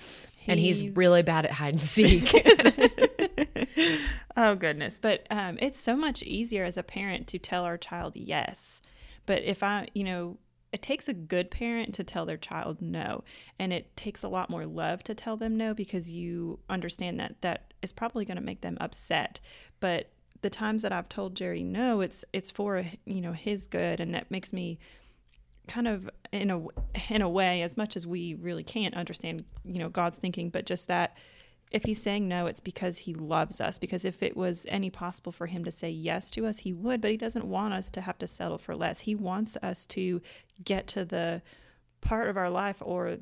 And 0.46 0.60
he's 0.60 0.80
He's- 0.80 0.94
really 0.96 1.22
bad 1.22 1.46
at 1.46 1.52
hide 1.52 1.74
and 1.74 1.80
seek. 1.80 2.30
oh 4.36 4.54
goodness 4.54 4.98
but 4.98 5.26
um, 5.30 5.58
it's 5.60 5.78
so 5.78 5.96
much 5.96 6.22
easier 6.22 6.64
as 6.64 6.76
a 6.76 6.82
parent 6.82 7.26
to 7.26 7.38
tell 7.38 7.64
our 7.64 7.76
child 7.78 8.12
yes 8.16 8.80
but 9.26 9.42
if 9.42 9.62
i 9.62 9.86
you 9.94 10.04
know 10.04 10.36
it 10.72 10.82
takes 10.82 11.08
a 11.08 11.14
good 11.14 11.50
parent 11.50 11.94
to 11.94 12.04
tell 12.04 12.26
their 12.26 12.36
child 12.36 12.80
no 12.80 13.22
and 13.58 13.72
it 13.72 13.94
takes 13.96 14.22
a 14.22 14.28
lot 14.28 14.50
more 14.50 14.66
love 14.66 15.02
to 15.04 15.14
tell 15.14 15.36
them 15.36 15.56
no 15.56 15.74
because 15.74 16.10
you 16.10 16.58
understand 16.68 17.18
that 17.20 17.40
that 17.42 17.65
is 17.82 17.92
probably 17.92 18.24
going 18.24 18.38
to 18.38 18.42
make 18.42 18.60
them 18.60 18.76
upset. 18.80 19.40
But 19.80 20.10
the 20.42 20.50
times 20.50 20.82
that 20.82 20.92
i've 20.92 21.08
told 21.08 21.34
jerry 21.34 21.62
no 21.62 22.02
it's 22.02 22.22
it's 22.32 22.50
for 22.50 22.84
you 23.06 23.22
know 23.22 23.32
his 23.32 23.66
good 23.66 24.00
and 24.00 24.14
that 24.14 24.30
makes 24.30 24.52
me 24.52 24.78
kind 25.66 25.88
of 25.88 26.08
in 26.32 26.50
a 26.50 26.62
in 27.10 27.22
a 27.22 27.28
way 27.28 27.62
as 27.62 27.76
much 27.76 27.96
as 27.96 28.06
we 28.06 28.34
really 28.34 28.64
can't 28.64 28.94
understand 28.94 29.44
you 29.64 29.78
know 29.78 29.88
God's 29.88 30.18
thinking 30.18 30.50
but 30.50 30.66
just 30.66 30.88
that 30.88 31.16
if 31.70 31.82
he's 31.82 32.00
saying 32.00 32.28
no 32.28 32.46
it's 32.46 32.60
because 32.60 32.98
he 32.98 33.14
loves 33.14 33.60
us. 33.60 33.78
Because 33.78 34.04
if 34.04 34.22
it 34.22 34.36
was 34.36 34.66
any 34.68 34.88
possible 34.88 35.32
for 35.32 35.46
him 35.46 35.64
to 35.64 35.72
say 35.72 35.90
yes 35.90 36.30
to 36.32 36.46
us 36.46 36.58
he 36.58 36.72
would 36.72 37.00
but 37.00 37.10
he 37.10 37.16
doesn't 37.16 37.44
want 37.44 37.74
us 37.74 37.90
to 37.90 38.00
have 38.00 38.18
to 38.18 38.26
settle 38.26 38.58
for 38.58 38.76
less. 38.76 39.00
He 39.00 39.14
wants 39.14 39.56
us 39.62 39.86
to 39.86 40.20
get 40.64 40.86
to 40.88 41.04
the 41.04 41.42
part 42.00 42.28
of 42.28 42.36
our 42.36 42.50
life 42.50 42.76
or 42.80 43.18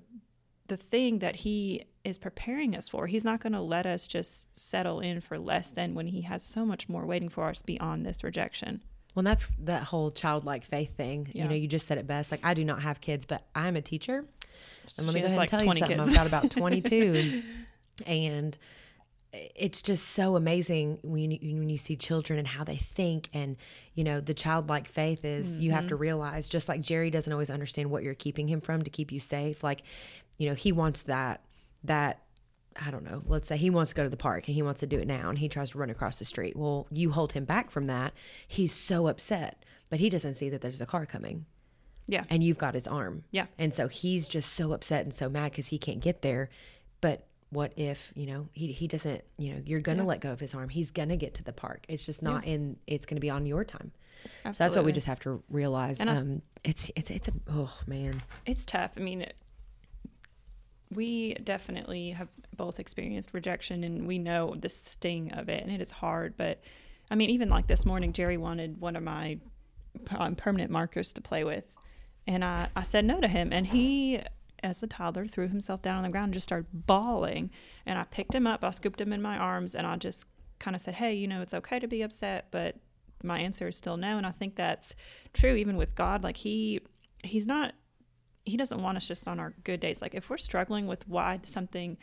the 0.67 0.77
thing 0.77 1.21
that 1.21 1.37
he 1.37 1.85
is 2.05 2.19
preparing 2.19 2.77
us 2.77 2.89
for 2.89 3.07
he's 3.07 3.25
not 3.25 3.41
going 3.41 3.53
to 3.53 3.61
let 3.61 3.87
us 3.87 4.07
just 4.07 4.47
settle 4.59 5.01
in 5.01 5.21
for 5.21 5.39
less 5.39 5.71
than 5.71 5.95
when 5.95 6.07
he 6.07 6.23
has 6.23 6.43
so 6.43 6.65
much 6.65 6.89
more 6.89 7.07
waiting 7.07 7.29
for 7.29 7.49
us 7.49 7.63
beyond 7.63 8.05
this 8.05 8.23
rejection 8.23 8.83
Well, 9.15 9.23
that's 9.23 9.51
that 9.61 9.85
whole 9.85 10.11
childlike 10.11 10.65
faith 10.65 10.97
thing. 10.97 11.29
Yeah. 11.33 11.45
You 11.45 11.49
know, 11.49 11.55
you 11.55 11.69
just 11.69 11.87
said 11.87 11.99
it 11.99 12.07
best. 12.07 12.31
Like, 12.31 12.45
I 12.45 12.55
do 12.55 12.65
not 12.65 12.83
have 12.83 13.01
kids, 13.01 13.27
but 13.27 13.47
I'm 13.55 13.77
a 13.77 13.83
teacher. 13.83 14.25
And 14.99 15.07
let 15.07 15.15
me 15.15 15.21
go 15.21 15.27
ahead 15.27 15.39
like 15.39 15.53
and 15.53 15.61
tell 15.61 15.67
20 15.67 15.81
you 15.81 15.87
something. 15.87 15.99
kids. 15.99 16.11
I've 16.11 16.17
got 16.17 16.27
about 16.27 16.51
22. 16.51 17.43
and 18.07 18.59
it's 19.33 19.83
just 19.83 20.11
so 20.11 20.37
amazing 20.37 20.99
when 21.03 21.31
you, 21.31 21.39
when 21.59 21.69
you 21.69 21.79
see 21.79 21.97
children 21.97 22.39
and 22.39 22.47
how 22.47 22.65
they 22.65 22.77
think. 22.77 23.29
And, 23.33 23.57
you 23.95 24.05
know, 24.05 24.21
the 24.21 24.35
childlike 24.35 24.89
faith 24.89 25.25
is 25.25 25.59
you 25.61 25.73
have 25.73 25.89
to 25.89 25.95
mm-hmm. 25.95 26.03
realize, 26.03 26.49
just 26.49 26.69
like 26.69 26.81
Jerry 26.81 27.11
doesn't 27.11 27.33
always 27.33 27.51
understand 27.51 27.91
what 27.91 28.03
you're 28.03 28.15
keeping 28.15 28.49
him 28.49 28.61
from 28.61 28.83
to 28.83 28.91
keep 28.91 29.11
you 29.11 29.21
safe. 29.21 29.65
Like, 29.65 29.83
you 30.39 30.49
know, 30.49 30.55
he 30.55 30.73
wants 30.73 31.03
that, 31.03 31.41
that 31.85 32.21
I 32.77 32.91
don't 32.91 33.05
know, 33.05 33.23
let's 33.27 33.47
say 33.47 33.57
he 33.57 33.71
wants 33.71 33.91
to 33.93 33.95
go 33.95 34.03
to 34.03 34.09
the 34.09 34.17
park 34.17 34.49
and 34.49 34.55
he 34.57 34.63
wants 34.63 34.81
to 34.81 34.87
do 34.87 34.99
it 34.99 35.07
now 35.07 35.29
and 35.29 35.39
he 35.39 35.49
tries 35.49 35.71
to 35.71 35.79
run 35.79 35.91
across 35.91 36.19
the 36.19 36.25
street. 36.25 36.57
Well, 36.57 36.89
you 36.91 37.13
hold 37.13 37.33
him 37.33 37.45
back 37.45 37.71
from 37.71 37.87
that. 37.87 38.13
He's 38.49 38.73
so 38.73 39.07
upset, 39.07 39.65
but 39.91 40.01
he 40.01 40.11
doesn't 40.11 40.35
see 40.35 40.49
that 40.51 40.61
there's 40.61 40.81
a 40.81 40.87
car 40.87 41.07
coming 41.07 41.47
yeah 42.07 42.23
and 42.29 42.43
you've 42.45 42.59
got 42.59 42.75
his 42.75 42.87
arm. 42.87 43.25
Yeah. 43.31 43.47
And 43.59 43.73
so 43.73 43.89
he's 43.89 44.27
just 44.29 44.53
so 44.55 44.73
upset 44.73 45.05
and 45.05 45.15
so 45.15 45.29
mad 45.29 45.53
because 45.53 45.69
he 45.69 45.79
can't 45.79 46.01
get 46.01 46.21
there. 46.23 46.51
But 47.01 47.27
what 47.51 47.73
if, 47.77 48.13
you 48.17 48.27
know, 48.27 48.49
he, 48.53 48.73
he 48.73 48.89
doesn't, 48.89 49.23
you 49.39 49.55
know, 49.55 49.63
you're 49.65 49.81
going 49.81 49.99
to 49.99 50.05
let 50.05 50.21
go 50.21 50.33
of 50.33 50.41
his 50.41 50.53
arm. 50.55 50.69
He's 50.69 50.91
going 50.91 51.11
to 51.11 51.17
get 51.17 51.35
to 51.35 51.45
the 51.45 51.53
park. 51.53 51.85
It's 51.89 52.05
just 52.05 52.21
not 52.23 52.45
in, 52.45 52.77
it's 52.89 53.07
going 53.07 53.17
to 53.17 53.21
be 53.21 53.31
on 53.31 53.47
your 53.47 53.65
time. 53.65 53.93
So 54.45 54.53
that's 54.53 54.75
what 54.75 54.85
we 54.85 54.93
just 54.93 55.07
have 55.07 55.21
to 55.21 55.43
realize. 55.49 56.01
And 56.01 56.11
I- 56.11 56.17
um, 56.17 56.43
it's, 56.65 56.91
it's, 56.97 57.11
it's 57.11 57.29
a, 57.29 57.33
oh 57.51 57.73
man. 57.87 58.23
it's 58.47 58.65
tough. 58.65 58.91
I 58.97 59.01
mean, 59.01 59.23
it- 59.23 59.37
we 60.91 61.35
definitely 61.35 62.11
have 62.11 62.29
both 62.57 62.79
experienced 62.79 63.31
rejection 63.33 63.85
and 63.85 64.07
we 64.07 64.19
know 64.19 64.55
the 64.59 64.69
sting 64.69 65.33
of 65.33 65.49
it 65.49 65.63
and 65.63 65.73
it 65.73 65.81
is 65.81 65.91
hard. 65.91 66.37
But 66.37 66.63
I 67.11 67.15
mean, 67.15 67.31
even 67.31 67.49
like 67.49 67.67
this 67.67 67.85
morning, 67.85 68.13
Jerry 68.13 68.37
wanted 68.37 68.81
one 68.81 68.97
of 68.97 69.03
my 69.03 69.39
um, 70.11 70.35
permanent 70.35 70.71
markers 70.71 71.13
to 71.15 71.21
play 71.21 71.45
with. 71.45 71.65
And 72.27 72.45
I, 72.45 72.69
I 72.75 72.83
said 72.83 73.05
no 73.05 73.21
to 73.21 73.29
him. 73.29 73.53
And 73.53 73.67
he, 73.67 74.21
as 74.63 74.83
a 74.83 74.87
toddler, 74.87 75.27
threw 75.27 75.49
himself 75.49 75.83
down 75.83 75.99
on 75.99 76.03
the 76.05 76.09
ground 76.09 76.27
and 76.27 76.35
just 76.35 76.45
started 76.45 76.67
bawling. 76.73 77.51
And 77.87 77.99
I 77.99 78.05
picked 78.05 78.35
him 78.35 78.47
up, 78.47 78.65
I 78.65 78.71
scooped 78.71 79.01
him 79.01 79.13
in 79.13 79.21
my 79.21 79.37
arms, 79.37 79.75
and 79.75 79.87
I 79.87 79.97
just 79.97 80.27
kind 80.59 80.75
of 80.75 80.81
said, 80.81 80.95
hey, 80.95 81.13
you 81.13 81.29
know, 81.29 81.43
it's 81.43 81.55
okay 81.55 81.79
to 81.79 81.87
be 81.87 82.03
upset, 82.03 82.47
but 82.51 82.77
my 83.23 83.39
answer 83.41 83.69
is 83.69 83.77
still 83.77 83.97
no. 83.97 84.17
And 84.17 84.27
I 84.27 84.31
think 84.31 84.57
that's 84.57 84.95
true 85.33 85.55
even 85.55 85.77
with 85.77 85.95
God. 85.95 86.23
Like, 86.23 86.39
he, 86.39 86.81
he's 87.23 87.47
not 87.47 87.75
he 88.45 88.57
doesn't 88.57 88.83
want 88.83 88.97
us 88.97 89.09
just 89.09 89.27
on 89.27 89.41
our 89.41 89.55
good 89.65 89.81
days. 89.81 90.03
Like 90.03 90.15
if 90.15 90.29
we're 90.29 90.37
struggling 90.37 90.87
with 90.87 91.07
why 91.09 91.41
something, 91.45 91.97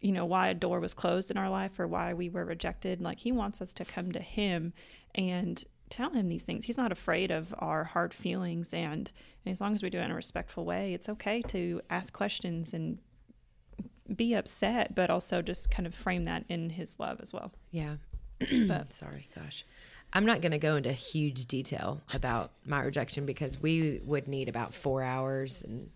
you 0.00 0.12
know, 0.12 0.24
why 0.24 0.48
a 0.48 0.54
door 0.54 0.80
was 0.80 0.94
closed 0.94 1.30
in 1.30 1.36
our 1.36 1.50
life 1.50 1.78
or 1.80 1.86
why 1.86 2.14
we 2.14 2.28
were 2.28 2.44
rejected, 2.44 3.00
like 3.00 3.18
he 3.18 3.32
wants 3.32 3.60
us 3.60 3.72
to 3.74 3.84
come 3.84 4.12
to 4.12 4.20
him 4.20 4.72
and 5.14 5.64
tell 5.90 6.10
him 6.10 6.28
these 6.28 6.44
things. 6.44 6.64
He's 6.64 6.78
not 6.78 6.92
afraid 6.92 7.30
of 7.30 7.54
our 7.58 7.84
hard 7.84 8.14
feelings 8.14 8.72
and, 8.72 9.10
and 9.44 9.52
as 9.52 9.60
long 9.60 9.74
as 9.74 9.82
we 9.82 9.90
do 9.90 9.98
it 9.98 10.04
in 10.04 10.10
a 10.10 10.14
respectful 10.14 10.64
way, 10.64 10.94
it's 10.94 11.08
okay 11.08 11.42
to 11.48 11.80
ask 11.90 12.12
questions 12.12 12.72
and 12.72 12.98
be 14.14 14.34
upset, 14.34 14.94
but 14.94 15.10
also 15.10 15.42
just 15.42 15.70
kind 15.70 15.86
of 15.86 15.94
frame 15.94 16.24
that 16.24 16.44
in 16.48 16.70
his 16.70 16.98
love 16.98 17.18
as 17.20 17.32
well. 17.32 17.52
Yeah. 17.70 17.96
But 18.38 18.92
Sorry, 18.92 19.28
gosh. 19.34 19.64
I'm 20.12 20.26
not 20.26 20.40
going 20.42 20.52
to 20.52 20.58
go 20.58 20.76
into 20.76 20.92
huge 20.92 21.46
detail 21.46 22.00
about 22.12 22.50
my 22.66 22.80
rejection 22.82 23.24
because 23.26 23.60
we 23.60 24.00
would 24.04 24.28
need 24.28 24.48
about 24.48 24.74
four 24.74 25.02
hours 25.02 25.62
and 25.62 25.90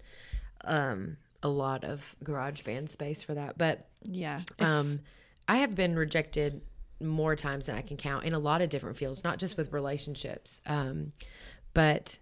um, 0.64 1.16
a 1.42 1.48
lot 1.48 1.84
of 1.84 2.16
garage 2.24 2.62
band 2.62 2.88
space 2.88 3.22
for 3.22 3.34
that. 3.34 3.58
But 3.58 3.86
yeah, 4.02 4.40
um, 4.58 5.00
I 5.48 5.56
have 5.58 5.74
been 5.74 5.96
rejected 5.96 6.62
more 7.00 7.36
times 7.36 7.66
than 7.66 7.76
I 7.76 7.82
can 7.82 7.96
count 7.96 8.24
in 8.24 8.32
a 8.32 8.38
lot 8.38 8.62
of 8.62 8.70
different 8.70 8.96
fields, 8.96 9.22
not 9.22 9.38
just 9.38 9.56
with 9.56 9.72
relationships. 9.72 10.60
Um, 10.66 11.12
but 11.74 12.16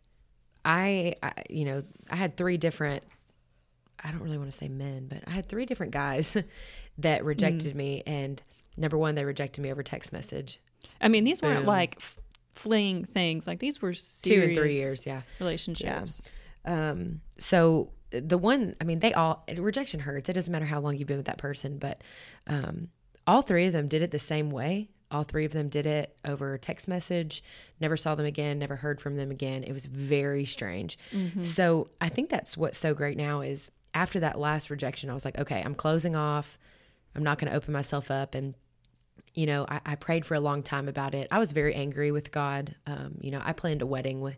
I, 0.65 1.15
I, 1.23 1.33
you 1.49 1.65
know, 1.65 1.83
I 2.11 2.17
had 2.17 2.37
three 2.37 2.57
different, 2.57 3.05
I 4.03 4.11
don't 4.11 4.21
really 4.21 4.39
want 4.39 4.51
to 4.51 4.57
say 4.57 4.69
men, 4.69 5.07
but 5.09 5.23
I 5.27 5.31
had 5.31 5.47
three 5.47 5.65
different 5.65 5.93
guys 5.93 6.37
that 6.99 7.25
rejected 7.25 7.75
me. 7.77 8.03
And 8.05 8.43
number 8.77 8.99
one, 8.99 9.15
they 9.15 9.25
rejected 9.25 9.63
me 9.63 9.71
over 9.71 9.83
text 9.83 10.13
message. 10.13 10.59
I 11.01 11.09
mean, 11.09 11.25
these 11.25 11.43
weren't 11.43 11.61
Boom. 11.61 11.67
like 11.67 11.97
f- 11.99 12.17
fleeing 12.55 13.05
things. 13.05 13.47
Like 13.47 13.59
these 13.59 13.81
were 13.83 13.95
Two 13.95 14.43
and 14.43 14.55
three 14.55 14.75
years, 14.75 15.07
yeah. 15.07 15.23
relationships. 15.41 16.23
Um, 16.65 17.21
so 17.39 17.91
the 18.11 18.39
one, 18.39 18.75
I 18.81 18.85
mean, 18.85 19.01
they 19.01 19.13
all 19.13 19.45
rejection 19.57 20.01
hurts. 20.01 20.29
It 20.29 20.35
doesn't 20.35 20.53
matter 20.53 20.65
how 20.65 20.81
long 20.81 20.97
you've 20.97 21.09
been 21.09 21.17
with 21.19 21.27
that 21.27 21.39
person, 21.39 21.79
but 21.79 22.03
um, 22.47 22.89
all 23.27 23.43
three 23.43 23.67
of 23.67 23.73
them 23.73 23.89
did 23.89 24.03
it 24.03 24.11
the 24.11 24.19
same 24.19 24.51
way. 24.51 24.89
All 25.11 25.23
three 25.25 25.45
of 25.45 25.53
them 25.53 25.69
did 25.69 25.87
it 25.87 26.17
over 26.25 26.57
text 26.59 26.89
message. 26.89 27.45
Never 27.81 27.97
saw 27.97 28.15
them 28.15 28.27
again. 28.27 28.59
Never 28.59 28.77
heard 28.77 29.01
from 29.01 29.17
them 29.17 29.31
again. 29.31 29.63
It 29.63 29.73
was 29.73 29.87
very 29.87 30.45
strange. 30.45 30.99
So 31.41 31.89
I 32.01 32.09
think 32.09 32.31
that's 32.31 32.57
what's 32.57 32.79
so 32.79 32.95
great 32.95 33.17
now 33.17 33.41
is 33.41 33.71
after 33.93 34.19
that 34.21 34.41
last 34.41 34.71
rejection, 34.71 35.11
I 35.11 35.15
was 35.15 35.25
like, 35.25 35.39
okay, 35.39 35.63
I'm 35.65 35.75
closing 35.77 36.17
off. 36.17 36.59
I'm 37.15 37.23
not 37.23 37.39
going 37.39 37.49
to 37.51 37.57
open 37.57 37.73
myself 37.73 38.11
up 38.11 38.35
and 38.35 38.55
you 39.35 39.47
know, 39.47 39.67
I, 39.69 39.81
I 39.85 39.95
prayed 39.97 40.25
for 40.25 40.35
a 40.35 40.41
long 40.41 40.63
time 40.63 40.89
about 40.89 41.15
it. 41.15 41.29
I 41.31 41.39
was 41.39 41.53
very 41.53 41.75
angry 41.75 42.13
with 42.13 42.31
God. 42.31 42.75
Um, 42.87 43.17
you 43.21 43.31
know, 43.31 43.43
I 43.45 43.53
planned 43.53 43.83
a 43.83 43.87
wedding 43.87 44.21
with 44.21 44.37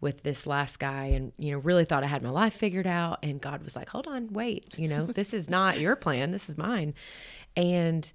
with 0.00 0.22
this 0.22 0.46
last 0.46 0.78
guy 0.78 1.06
and 1.06 1.32
you 1.38 1.50
know 1.50 1.58
really 1.58 1.84
thought 1.84 2.04
i 2.04 2.06
had 2.06 2.22
my 2.22 2.30
life 2.30 2.54
figured 2.54 2.86
out. 2.86 3.18
And 3.22 3.40
god 3.40 3.64
was 3.64 3.74
like 3.74 3.88
hold 3.88 4.06
on 4.06 4.32
wait 4.32 4.72
you 4.78 4.86
know 4.86 5.06
this 5.20 5.34
is 5.34 5.50
not 5.50 5.80
your 5.80 5.96
plan. 5.96 6.30
This 6.30 6.48
is 6.48 6.56
mine. 6.56 6.94
And 7.56 8.10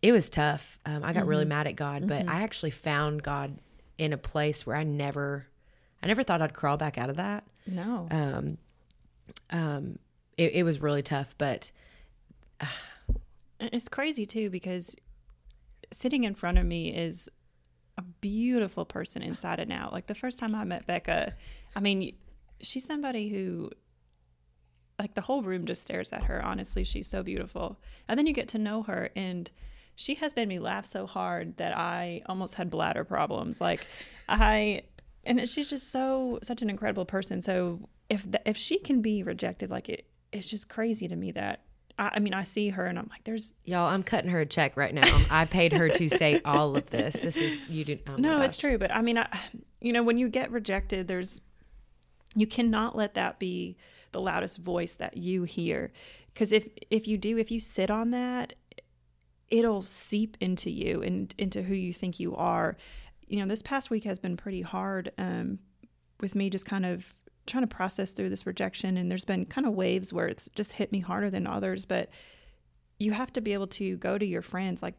it 0.00 0.12
was 0.12 0.30
tough. 0.30 0.78
Um, 0.86 1.04
i 1.04 1.12
got 1.12 1.26
really 1.26 1.44
mad 1.44 1.66
at 1.66 1.76
god 1.76 2.08
but 2.08 2.26
i 2.28 2.42
actually 2.42 2.70
found 2.70 3.22
god 3.22 3.58
in 3.98 4.12
a 4.14 4.16
place 4.16 4.64
where 4.66 4.76
i 4.76 4.82
never 4.82 5.46
i 6.02 6.06
never 6.06 6.22
thought 6.22 6.40
i'd 6.40 6.54
crawl 6.54 6.76
back 6.78 6.96
out 6.96 7.10
of 7.10 7.16
that. 7.16 7.44
No. 7.66 8.08
um, 8.10 8.58
um, 9.50 9.98
it, 10.38 10.52
it 10.54 10.62
was 10.62 10.80
really 10.80 11.02
tough 11.02 11.34
but 11.36 11.70
And 13.58 13.70
It's 13.72 13.88
crazy 13.88 14.26
too 14.26 14.50
because 14.50 14.96
sitting 15.92 16.24
in 16.24 16.34
front 16.34 16.58
of 16.58 16.66
me 16.66 16.94
is 16.94 17.28
a 17.98 18.02
beautiful 18.02 18.84
person 18.84 19.22
inside 19.22 19.60
and 19.60 19.72
out. 19.72 19.92
Like 19.92 20.06
the 20.06 20.14
first 20.14 20.38
time 20.38 20.54
I 20.54 20.64
met 20.64 20.86
Becca, 20.86 21.34
I 21.74 21.80
mean, 21.80 22.14
she's 22.60 22.84
somebody 22.84 23.28
who 23.28 23.70
like 24.98 25.14
the 25.14 25.20
whole 25.20 25.42
room 25.42 25.66
just 25.66 25.82
stares 25.82 26.12
at 26.12 26.24
her. 26.24 26.42
Honestly, 26.42 26.84
she's 26.84 27.06
so 27.06 27.22
beautiful. 27.22 27.78
And 28.08 28.18
then 28.18 28.26
you 28.26 28.32
get 28.32 28.48
to 28.48 28.58
know 28.58 28.82
her 28.84 29.10
and 29.14 29.50
she 29.94 30.14
has 30.16 30.36
made 30.36 30.48
me 30.48 30.58
laugh 30.58 30.86
so 30.86 31.06
hard 31.06 31.56
that 31.56 31.76
I 31.76 32.22
almost 32.26 32.54
had 32.54 32.70
bladder 32.70 33.04
problems. 33.04 33.60
Like 33.60 33.86
I 34.28 34.82
and 35.24 35.48
she's 35.48 35.66
just 35.66 35.90
so 35.90 36.38
such 36.42 36.62
an 36.62 36.70
incredible 36.70 37.04
person. 37.04 37.42
So 37.42 37.88
if 38.08 38.22
th- 38.24 38.42
if 38.44 38.56
she 38.56 38.78
can 38.78 39.02
be 39.02 39.22
rejected 39.22 39.70
like 39.70 39.88
it 39.88 40.06
it's 40.32 40.50
just 40.50 40.68
crazy 40.68 41.08
to 41.08 41.16
me 41.16 41.32
that 41.32 41.62
I, 41.98 42.12
I 42.14 42.18
mean 42.20 42.34
I 42.34 42.42
see 42.44 42.70
her 42.70 42.86
and 42.86 42.98
I'm 42.98 43.08
like 43.10 43.24
there's 43.24 43.54
Y'all, 43.64 43.86
I'm 43.86 44.02
cutting 44.02 44.30
her 44.30 44.40
a 44.40 44.46
check 44.46 44.76
right 44.76 44.92
now. 44.94 45.20
I 45.30 45.44
paid 45.44 45.72
her 45.72 45.88
to 45.88 46.08
say 46.08 46.40
all 46.44 46.76
of 46.76 46.86
this. 46.90 47.14
This 47.16 47.36
is 47.36 47.68
you 47.68 47.84
did. 47.84 48.02
Oh 48.08 48.16
no, 48.16 48.40
it's 48.42 48.56
true. 48.56 48.78
But 48.78 48.90
I 48.90 49.02
mean, 49.02 49.18
I, 49.18 49.28
you 49.80 49.92
know, 49.92 50.02
when 50.02 50.18
you 50.18 50.28
get 50.28 50.50
rejected, 50.50 51.06
there's, 51.08 51.40
you 52.34 52.46
cannot 52.46 52.96
let 52.96 53.14
that 53.14 53.38
be 53.38 53.76
the 54.12 54.20
loudest 54.20 54.58
voice 54.58 54.96
that 54.96 55.16
you 55.16 55.44
hear. 55.44 55.92
because 56.32 56.52
if 56.52 56.68
if 56.90 57.06
you 57.08 57.16
do 57.18 57.38
if 57.38 57.50
you 57.50 57.60
sit 57.60 57.90
on 57.90 58.10
that 58.10 58.54
it'll 59.50 59.82
seep 59.82 60.36
into 60.40 60.70
you 60.70 61.02
and 61.02 61.34
into 61.38 61.62
who 61.62 61.74
you 61.74 61.92
think 61.92 62.18
you 62.18 62.34
are 62.34 62.76
you 63.28 63.38
know 63.38 63.46
this 63.46 63.62
past 63.62 63.90
week 63.90 64.04
has 64.04 64.18
been 64.18 64.36
pretty 64.36 64.62
hard 64.62 65.12
um, 65.18 65.58
with 66.20 66.34
me 66.34 66.50
just 66.50 66.66
kind 66.66 66.84
of 66.86 67.14
trying 67.46 67.66
to 67.66 67.74
process 67.74 68.12
through 68.12 68.28
this 68.28 68.46
rejection 68.46 68.96
and 68.96 69.10
there's 69.10 69.24
been 69.24 69.44
kind 69.44 69.66
of 69.66 69.74
waves 69.74 70.12
where 70.12 70.26
it's 70.26 70.48
just 70.54 70.72
hit 70.72 70.92
me 70.92 71.00
harder 71.00 71.30
than 71.30 71.46
others 71.46 71.84
but 71.84 72.08
you 72.98 73.12
have 73.12 73.32
to 73.32 73.40
be 73.40 73.52
able 73.52 73.66
to 73.66 73.96
go 73.98 74.16
to 74.18 74.24
your 74.24 74.42
friends. 74.42 74.82
Like 74.82 74.94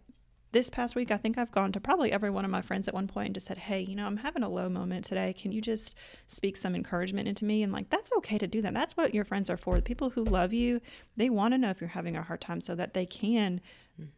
this 0.53 0.69
past 0.69 0.95
week 0.95 1.11
i 1.11 1.17
think 1.17 1.37
i've 1.37 1.51
gone 1.51 1.73
to 1.73 1.79
probably 1.79 2.11
every 2.11 2.29
one 2.29 2.45
of 2.45 2.49
my 2.49 2.61
friends 2.61 2.87
at 2.87 2.93
one 2.93 3.05
point 3.05 3.27
and 3.27 3.33
just 3.35 3.45
said 3.45 3.57
hey 3.57 3.81
you 3.81 3.95
know 3.95 4.05
i'm 4.05 4.15
having 4.15 4.43
a 4.43 4.49
low 4.49 4.69
moment 4.69 5.03
today. 5.03 5.33
Can 5.33 5.51
you 5.51 5.59
just 5.59 5.93
speak 6.27 6.55
some 6.55 6.73
encouragement 6.73 7.27
into 7.27 7.43
me? 7.43 7.63
And 7.63 7.73
like 7.73 7.89
that's 7.89 8.11
okay 8.17 8.37
to 8.37 8.47
do 8.47 8.61
that. 8.61 8.73
That's 8.73 8.95
what 8.95 9.13
your 9.13 9.25
friends 9.25 9.49
are 9.49 9.57
for. 9.57 9.75
The 9.75 9.81
people 9.81 10.09
who 10.09 10.23
love 10.23 10.53
you 10.53 10.79
they 11.17 11.29
want 11.29 11.53
to 11.53 11.57
know 11.57 11.69
if 11.69 11.81
you're 11.81 11.89
having 11.89 12.15
a 12.15 12.23
hard 12.23 12.41
time 12.41 12.61
so 12.61 12.75
that 12.75 12.93
they 12.93 13.05
can 13.05 13.59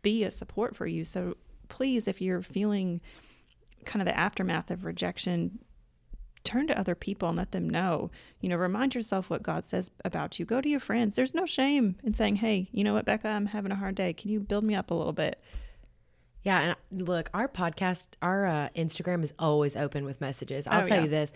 be 0.04 0.24
a 0.24 0.32
support 0.32 0.76
for 0.76 0.86
you. 0.86 1.04
So 1.04 1.36
please 1.68 2.08
if 2.08 2.22
you're 2.22 2.44
feeling 2.44 3.02
kind 3.86 4.02
of 4.02 4.06
the 4.06 4.18
aftermath 4.18 4.70
of 4.70 4.86
rejection 4.86 5.60
turn 6.44 6.68
to 6.68 6.80
other 6.80 6.96
people 6.96 7.30
and 7.30 7.38
let 7.38 7.52
them 7.52 7.70
know. 7.70 8.10
You 8.40 8.50
know, 8.50 8.56
remind 8.58 8.96
yourself 8.96 9.30
what 9.30 9.44
God 9.44 9.70
says 9.70 9.92
about 10.06 10.40
you. 10.40 10.46
Go 10.46 10.62
to 10.62 10.70
your 10.70 10.80
friends. 10.80 11.16
There's 11.16 11.34
no 11.36 11.46
shame 11.46 11.96
in 12.04 12.14
saying, 12.14 12.38
hey, 12.38 12.70
you 12.72 12.84
know 12.84 12.94
what, 12.94 13.06
Becca, 13.06 13.28
I'm 13.28 13.48
having 13.48 13.72
a 13.72 13.76
hard 13.76 13.96
day. 13.96 14.14
Can 14.14 14.32
you 14.32 14.40
build 14.40 14.64
me 14.64 14.74
up 14.76 14.90
a 14.92 14.94
little 14.94 15.14
bit? 15.14 15.42
Yeah, 16.44 16.76
and 16.92 17.06
look, 17.08 17.30
our 17.34 17.48
podcast, 17.50 18.08
our 18.22 18.46
uh, 18.46 18.70
Instagram 18.76 19.24
is 19.24 19.34
always 19.38 19.76
open 19.76 20.06
with 20.06 20.22
messages. 20.22 20.66
I'll 20.68 20.84
Oh, 20.84 20.86
tell 20.86 20.98
yeah. 21.00 21.04
you 21.04 21.10
this: 21.10 21.34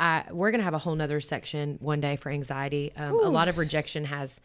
I, 0.00 0.24
we're 0.32 0.50
gonna 0.50 0.64
have 0.64 0.74
a 0.74 0.78
whole 0.78 0.96
nother 0.96 1.20
section 1.20 1.78
one 1.80 2.00
day 2.00 2.16
for 2.16 2.30
anxiety. 2.30 2.92
Um, 2.96 3.14
a 3.22 3.28
lot 3.28 3.46
of 3.46 3.58
rejection 3.58 4.06
has 4.06 4.40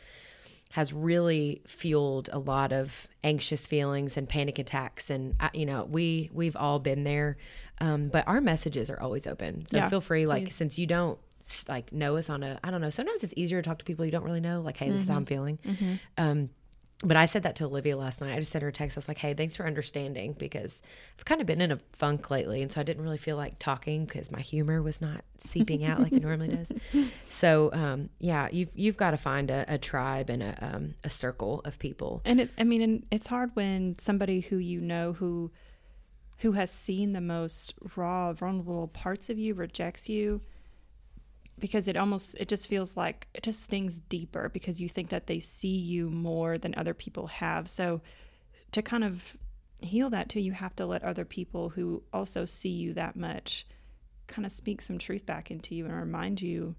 has 0.72 0.91
really 0.91 1.62
fueled 1.67 2.29
a 2.34 2.39
lot 2.39 2.74
of 2.74 3.07
anxious 3.24 3.65
feelings 3.65 4.17
and 4.17 4.27
panic 4.27 4.60
attacks, 4.60 5.10
and 5.10 5.36
you 5.53 5.65
know, 5.65 5.86
we 5.89 6.29
we've 6.34 6.55
all 6.55 6.79
been 6.79 7.03
there. 7.03 7.38
Um, 7.81 8.07
but 8.07 8.27
our 8.27 8.39
messages 8.41 8.89
are 8.89 9.00
always 9.00 9.27
open, 9.27 9.65
so 9.65 9.77
Yeah, 9.77 9.89
feel 9.89 10.01
free. 10.01 10.25
Like, 10.25 10.45
please. 10.45 10.55
since 10.55 10.77
you 10.79 10.86
don't 10.88 11.19
like 11.67 11.91
know 11.93 12.17
us 12.17 12.29
on 12.29 12.41
a, 12.41 12.60
I 12.63 12.72
don't 12.72 12.81
know. 12.81 12.89
Sometimes 12.89 13.24
it's 13.24 13.34
easier 13.38 13.62
to 13.62 13.67
talk 13.69 13.79
to 13.79 13.86
people 13.86 14.03
you 14.05 14.12
don't 14.12 14.24
really 14.24 14.39
know. 14.39 14.62
Like, 14.62 14.77
hey, 14.77 14.89
this 14.89 15.01
is 15.01 15.07
how 15.07 15.15
I'm 15.15 15.25
feeling. 15.25 15.60
Um, 16.17 16.50
but 17.03 17.17
I 17.17 17.25
said 17.25 17.43
that 17.43 17.55
to 17.57 17.65
Olivia 17.65 17.97
last 17.97 18.21
night. 18.21 18.33
I 18.33 18.39
just 18.39 18.51
sent 18.51 18.61
her 18.61 18.69
a 18.69 18.73
text. 18.73 18.97
I 18.97 18.99
was 18.99 19.07
like, 19.07 19.17
hey, 19.17 19.33
thanks 19.33 19.55
for 19.55 19.65
understanding 19.65 20.33
because 20.37 20.81
I've 21.17 21.25
kind 21.25 21.41
of 21.41 21.47
been 21.47 21.59
in 21.59 21.71
a 21.71 21.79
funk 21.91 22.31
lately. 22.31 22.61
And 22.61 22.71
so 22.71 22.79
I 22.79 22.83
didn't 22.83 23.03
really 23.03 23.17
feel 23.17 23.35
like 23.35 23.59
talking 23.59 24.05
because 24.05 24.31
my 24.31 24.39
humor 24.39 24.81
was 24.81 25.01
not 25.01 25.25
seeping 25.37 25.83
out 25.83 26.01
like 26.01 26.13
it 26.13 26.21
normally 26.21 26.49
does. 26.49 26.71
So, 27.29 27.69
um, 27.73 28.09
yeah, 28.17 28.47
you've, 28.49 28.69
you've 28.73 28.95
got 28.95 29.11
to 29.11 29.17
find 29.17 29.51
a, 29.51 29.65
a 29.67 29.77
tribe 29.77 30.29
and 30.29 30.41
a, 30.41 30.57
um, 30.61 30.93
a 31.03 31.09
circle 31.09 31.61
of 31.65 31.77
people. 31.77 32.21
And 32.23 32.39
it, 32.39 32.49
I 32.57 32.63
mean, 32.63 32.81
and 32.81 33.05
it's 33.11 33.27
hard 33.27 33.51
when 33.55 33.97
somebody 33.99 34.39
who 34.39 34.55
you 34.55 34.79
know 34.79 35.11
who 35.13 35.51
who 36.39 36.53
has 36.53 36.71
seen 36.71 37.13
the 37.13 37.21
most 37.21 37.73
raw, 37.95 38.31
vulnerable 38.31 38.87
parts 38.87 39.29
of 39.29 39.37
you 39.37 39.53
rejects 39.53 40.07
you 40.07 40.41
because 41.59 41.88
it 41.88 41.95
almost 41.95 42.35
it 42.39 42.47
just 42.47 42.67
feels 42.67 42.97
like 42.97 43.27
it 43.33 43.43
just 43.43 43.63
stings 43.63 44.00
deeper 44.00 44.50
because 44.50 44.81
you 44.81 44.89
think 44.89 45.09
that 45.09 45.27
they 45.27 45.39
see 45.39 45.75
you 45.75 46.09
more 46.09 46.57
than 46.57 46.75
other 46.75 46.93
people 46.93 47.27
have. 47.27 47.69
So 47.69 48.01
to 48.71 48.81
kind 48.81 49.03
of 49.03 49.38
heal 49.79 50.09
that 50.09 50.29
too, 50.29 50.41
you 50.41 50.51
have 50.51 50.75
to 50.77 50.85
let 50.85 51.03
other 51.03 51.25
people 51.25 51.69
who 51.69 52.03
also 52.12 52.45
see 52.45 52.69
you 52.69 52.93
that 52.93 53.15
much 53.15 53.65
kind 54.27 54.45
of 54.45 54.51
speak 54.51 54.81
some 54.81 54.97
truth 54.97 55.25
back 55.25 55.51
into 55.51 55.75
you 55.75 55.85
and 55.85 55.95
remind 55.95 56.41
you 56.41 56.75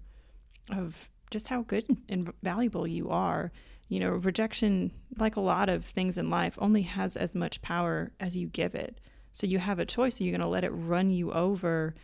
of 0.71 1.09
just 1.31 1.47
how 1.47 1.61
good 1.63 1.85
and 2.09 2.31
valuable 2.43 2.87
you 2.87 3.09
are. 3.09 3.51
You 3.89 4.01
know, 4.01 4.09
rejection, 4.09 4.91
like 5.17 5.37
a 5.37 5.41
lot 5.41 5.69
of 5.69 5.85
things 5.85 6.17
in 6.17 6.29
life, 6.29 6.57
only 6.61 6.81
has 6.81 7.15
as 7.15 7.35
much 7.35 7.61
power 7.61 8.11
as 8.19 8.35
you 8.35 8.47
give 8.47 8.75
it. 8.75 8.99
So 9.31 9.47
you 9.47 9.59
have 9.59 9.79
a 9.79 9.85
choice. 9.85 10.19
Are 10.19 10.25
you 10.25 10.31
going 10.31 10.41
to 10.41 10.47
let 10.47 10.65
it 10.65 10.71
run 10.71 11.09
you 11.09 11.31
over 11.31 11.95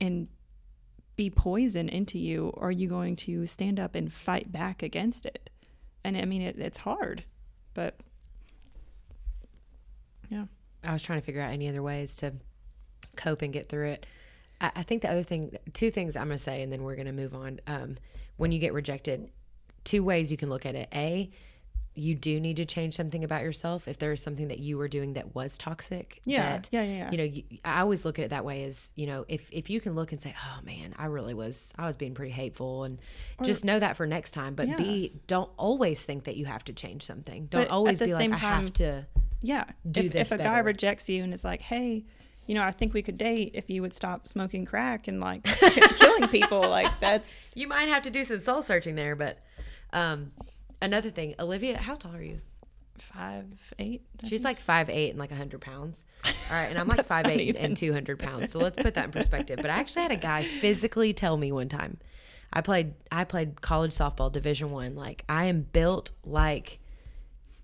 and 0.00 0.28
be 1.18 1.28
poison 1.28 1.88
into 1.88 2.16
you, 2.16 2.54
are 2.56 2.70
you 2.70 2.88
going 2.88 3.16
to 3.16 3.44
stand 3.44 3.80
up 3.80 3.96
and 3.96 4.10
fight 4.10 4.52
back 4.52 4.84
against 4.84 5.26
it? 5.26 5.50
And 6.04 6.16
I 6.16 6.24
mean, 6.24 6.40
it, 6.40 6.56
it's 6.58 6.78
hard, 6.78 7.24
but 7.74 7.96
yeah. 10.30 10.44
I 10.84 10.92
was 10.92 11.02
trying 11.02 11.20
to 11.20 11.26
figure 11.26 11.42
out 11.42 11.52
any 11.52 11.68
other 11.68 11.82
ways 11.82 12.14
to 12.16 12.34
cope 13.16 13.42
and 13.42 13.52
get 13.52 13.68
through 13.68 13.88
it. 13.88 14.06
I, 14.60 14.70
I 14.76 14.82
think 14.84 15.02
the 15.02 15.10
other 15.10 15.24
thing, 15.24 15.58
two 15.72 15.90
things 15.90 16.14
I'm 16.14 16.28
going 16.28 16.38
to 16.38 16.42
say, 16.42 16.62
and 16.62 16.72
then 16.72 16.84
we're 16.84 16.94
going 16.94 17.06
to 17.06 17.12
move 17.12 17.34
on. 17.34 17.58
Um, 17.66 17.96
when 18.36 18.52
you 18.52 18.60
get 18.60 18.72
rejected, 18.72 19.28
two 19.82 20.04
ways 20.04 20.30
you 20.30 20.36
can 20.36 20.48
look 20.48 20.64
at 20.64 20.76
it. 20.76 20.88
A, 20.94 21.30
you 21.98 22.14
do 22.14 22.38
need 22.40 22.56
to 22.58 22.64
change 22.64 22.94
something 22.96 23.24
about 23.24 23.42
yourself 23.42 23.88
if 23.88 23.98
there 23.98 24.12
is 24.12 24.22
something 24.22 24.48
that 24.48 24.58
you 24.58 24.78
were 24.78 24.88
doing 24.88 25.14
that 25.14 25.34
was 25.34 25.58
toxic. 25.58 26.20
Yeah, 26.24 26.52
that, 26.52 26.68
yeah, 26.72 26.82
yeah, 26.82 26.96
yeah. 26.98 27.10
You 27.10 27.18
know, 27.18 27.24
you, 27.24 27.42
I 27.64 27.80
always 27.80 28.04
look 28.04 28.18
at 28.18 28.26
it 28.26 28.28
that 28.30 28.44
way 28.44 28.64
as 28.64 28.90
you 28.94 29.06
know, 29.06 29.24
if 29.28 29.48
if 29.52 29.68
you 29.70 29.80
can 29.80 29.94
look 29.94 30.12
and 30.12 30.20
say, 30.22 30.34
"Oh 30.44 30.64
man, 30.64 30.94
I 30.98 31.06
really 31.06 31.34
was, 31.34 31.72
I 31.78 31.86
was 31.86 31.96
being 31.96 32.14
pretty 32.14 32.32
hateful," 32.32 32.84
and 32.84 32.98
just 33.42 33.64
know 33.64 33.78
that 33.78 33.96
for 33.96 34.06
next 34.06 34.32
time. 34.32 34.54
But 34.54 34.68
Yeah. 34.68 34.76
B, 34.76 35.20
don't 35.26 35.50
always 35.56 36.00
think 36.00 36.24
that 36.24 36.36
you 36.36 36.46
have 36.46 36.64
to 36.64 36.72
change 36.72 37.04
something. 37.04 37.46
Don't 37.46 37.62
But 37.62 37.68
at 37.68 37.70
always 37.70 37.98
the 37.98 38.06
be 38.06 38.14
like, 38.14 38.22
same 38.22 38.32
"I 38.34 38.38
have 38.38 38.62
time- 38.64 38.68
to." 38.72 39.06
Yeah. 39.40 39.64
do 39.90 40.00
if, 40.02 40.12
this 40.12 40.32
if 40.32 40.32
a 40.32 40.38
guy 40.42 40.58
rejects 40.58 41.08
you 41.08 41.22
and 41.22 41.32
is 41.32 41.44
like, 41.44 41.60
hey, 41.60 42.04
you 42.46 42.54
know, 42.56 42.62
I 42.64 42.72
think 42.72 42.92
we 42.92 43.02
could 43.02 43.16
date 43.18 43.52
if 43.54 43.70
you 43.70 43.82
would 43.82 43.92
stop 43.94 44.26
smoking 44.26 44.64
crack 44.64 45.06
and 45.06 45.20
like 45.20 45.44
killing 45.96 46.28
people, 46.28 46.60
like 46.60 46.98
that's 47.00 47.30
You 47.54 47.68
might 47.68 47.88
have 47.88 48.02
to 48.04 48.10
do 48.10 48.24
some 48.24 48.40
soul 48.40 48.62
searching 48.62 48.94
there, 48.96 49.14
but 49.14 49.38
um, 49.92 50.32
another 50.80 51.10
thing, 51.10 51.34
Olivia, 51.38 51.78
how 51.78 51.94
tall 51.94 52.14
are 52.14 52.22
you? 52.22 52.40
five, 52.98 53.46
eight. 53.78 54.02
She's 54.24 54.42
like 54.42 54.58
five 54.60 54.90
eight 54.90 55.10
and 55.10 55.18
like 55.20 55.30
hundred 55.30 55.60
pounds. 55.60 56.02
All 56.24 56.32
right, 56.50 56.66
and 56.66 56.76
I'm 56.78 56.88
like 56.96 57.06
five 57.06 57.26
eight 57.26 57.40
even- 57.40 57.62
and 57.62 57.76
two 57.76 57.92
hundred 57.92 58.18
pounds. 58.18 58.50
So 58.52 58.58
let's 58.58 58.76
put 58.80 58.94
that 58.94 59.04
in 59.06 59.10
perspective. 59.12 59.58
But 59.62 59.70
I 59.70 59.74
actually 59.78 60.02
had 60.02 60.10
a 60.12 60.16
guy 60.16 60.42
physically 60.60 61.12
tell 61.12 61.36
me 61.36 61.52
one 61.52 61.68
time. 61.68 61.98
I 62.52 62.60
played 62.60 62.94
I 63.12 63.24
played 63.24 63.60
college 63.60 63.92
softball, 63.92 64.32
Division 64.32 64.70
One. 64.70 64.96
Like 64.96 65.24
I 65.28 65.44
am 65.44 65.62
built 65.72 66.10
like 66.24 66.80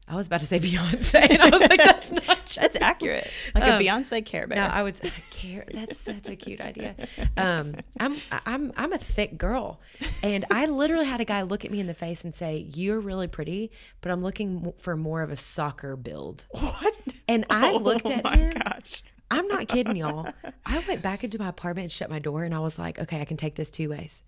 I 0.07 0.17
was 0.17 0.27
about 0.27 0.41
to 0.41 0.47
say 0.47 0.61
Beyonce, 0.61 1.31
and 1.31 1.41
I 1.41 1.49
was 1.49 1.61
like, 1.63 1.79
that's 1.79 2.11
not 2.13 2.25
true. 2.47 2.61
That's 2.61 2.77
accurate. 2.79 3.31
Like 3.55 3.65
Um, 3.65 3.71
a 3.81 3.85
Beyonce 3.85 4.23
Care 4.25 4.47
Bear. 4.47 4.59
No, 4.59 4.65
I 4.67 4.83
would 4.83 4.97
say 4.99 5.11
care. 5.31 5.65
That's 5.73 5.99
such 5.99 6.29
a 6.29 6.37
cute 6.37 6.61
idea. 6.61 6.95
Um, 7.39 7.77
I'm 7.99 8.17
I'm 8.45 8.73
I'm 8.77 8.93
a 8.93 8.99
thick 8.99 9.39
girl, 9.39 9.81
and 10.23 10.45
I 10.51 10.67
literally 10.83 11.07
had 11.07 11.21
a 11.23 11.25
guy 11.25 11.41
look 11.43 11.65
at 11.65 11.71
me 11.71 11.81
in 11.81 11.87
the 11.87 11.95
face 11.95 12.23
and 12.23 12.35
say, 12.35 12.67
"You're 12.75 13.01
really 13.01 13.29
pretty, 13.29 13.71
but 14.03 14.13
I'm 14.13 14.23
looking 14.23 14.75
for 14.79 14.95
more 14.95 15.23
of 15.23 15.31
a 15.31 15.37
soccer 15.37 15.97
build." 15.97 16.45
what? 16.51 16.95
And 17.27 17.47
I 17.49 17.73
looked 17.73 18.07
oh 18.11 18.13
at 18.13 18.25
my 18.25 18.37
him. 18.37 18.53
gosh. 18.63 19.03
I'm 19.31 19.49
not 19.49 19.69
kidding 19.69 19.97
y'all. 19.97 20.29
I 20.67 20.85
went 20.87 21.01
back 21.01 21.25
into 21.25 21.39
my 21.39 21.49
apartment 21.49 21.85
and 21.85 21.93
shut 21.93 22.11
my 22.11 22.19
door, 22.19 22.45
and 22.45 22.55
I 22.55 22.59
was 22.59 22.79
like, 22.79 22.99
"Okay, 22.99 23.23
I 23.23 23.25
can 23.25 23.39
take 23.39 23.55
this 23.55 23.71
two 23.71 23.89
ways. 23.89 24.23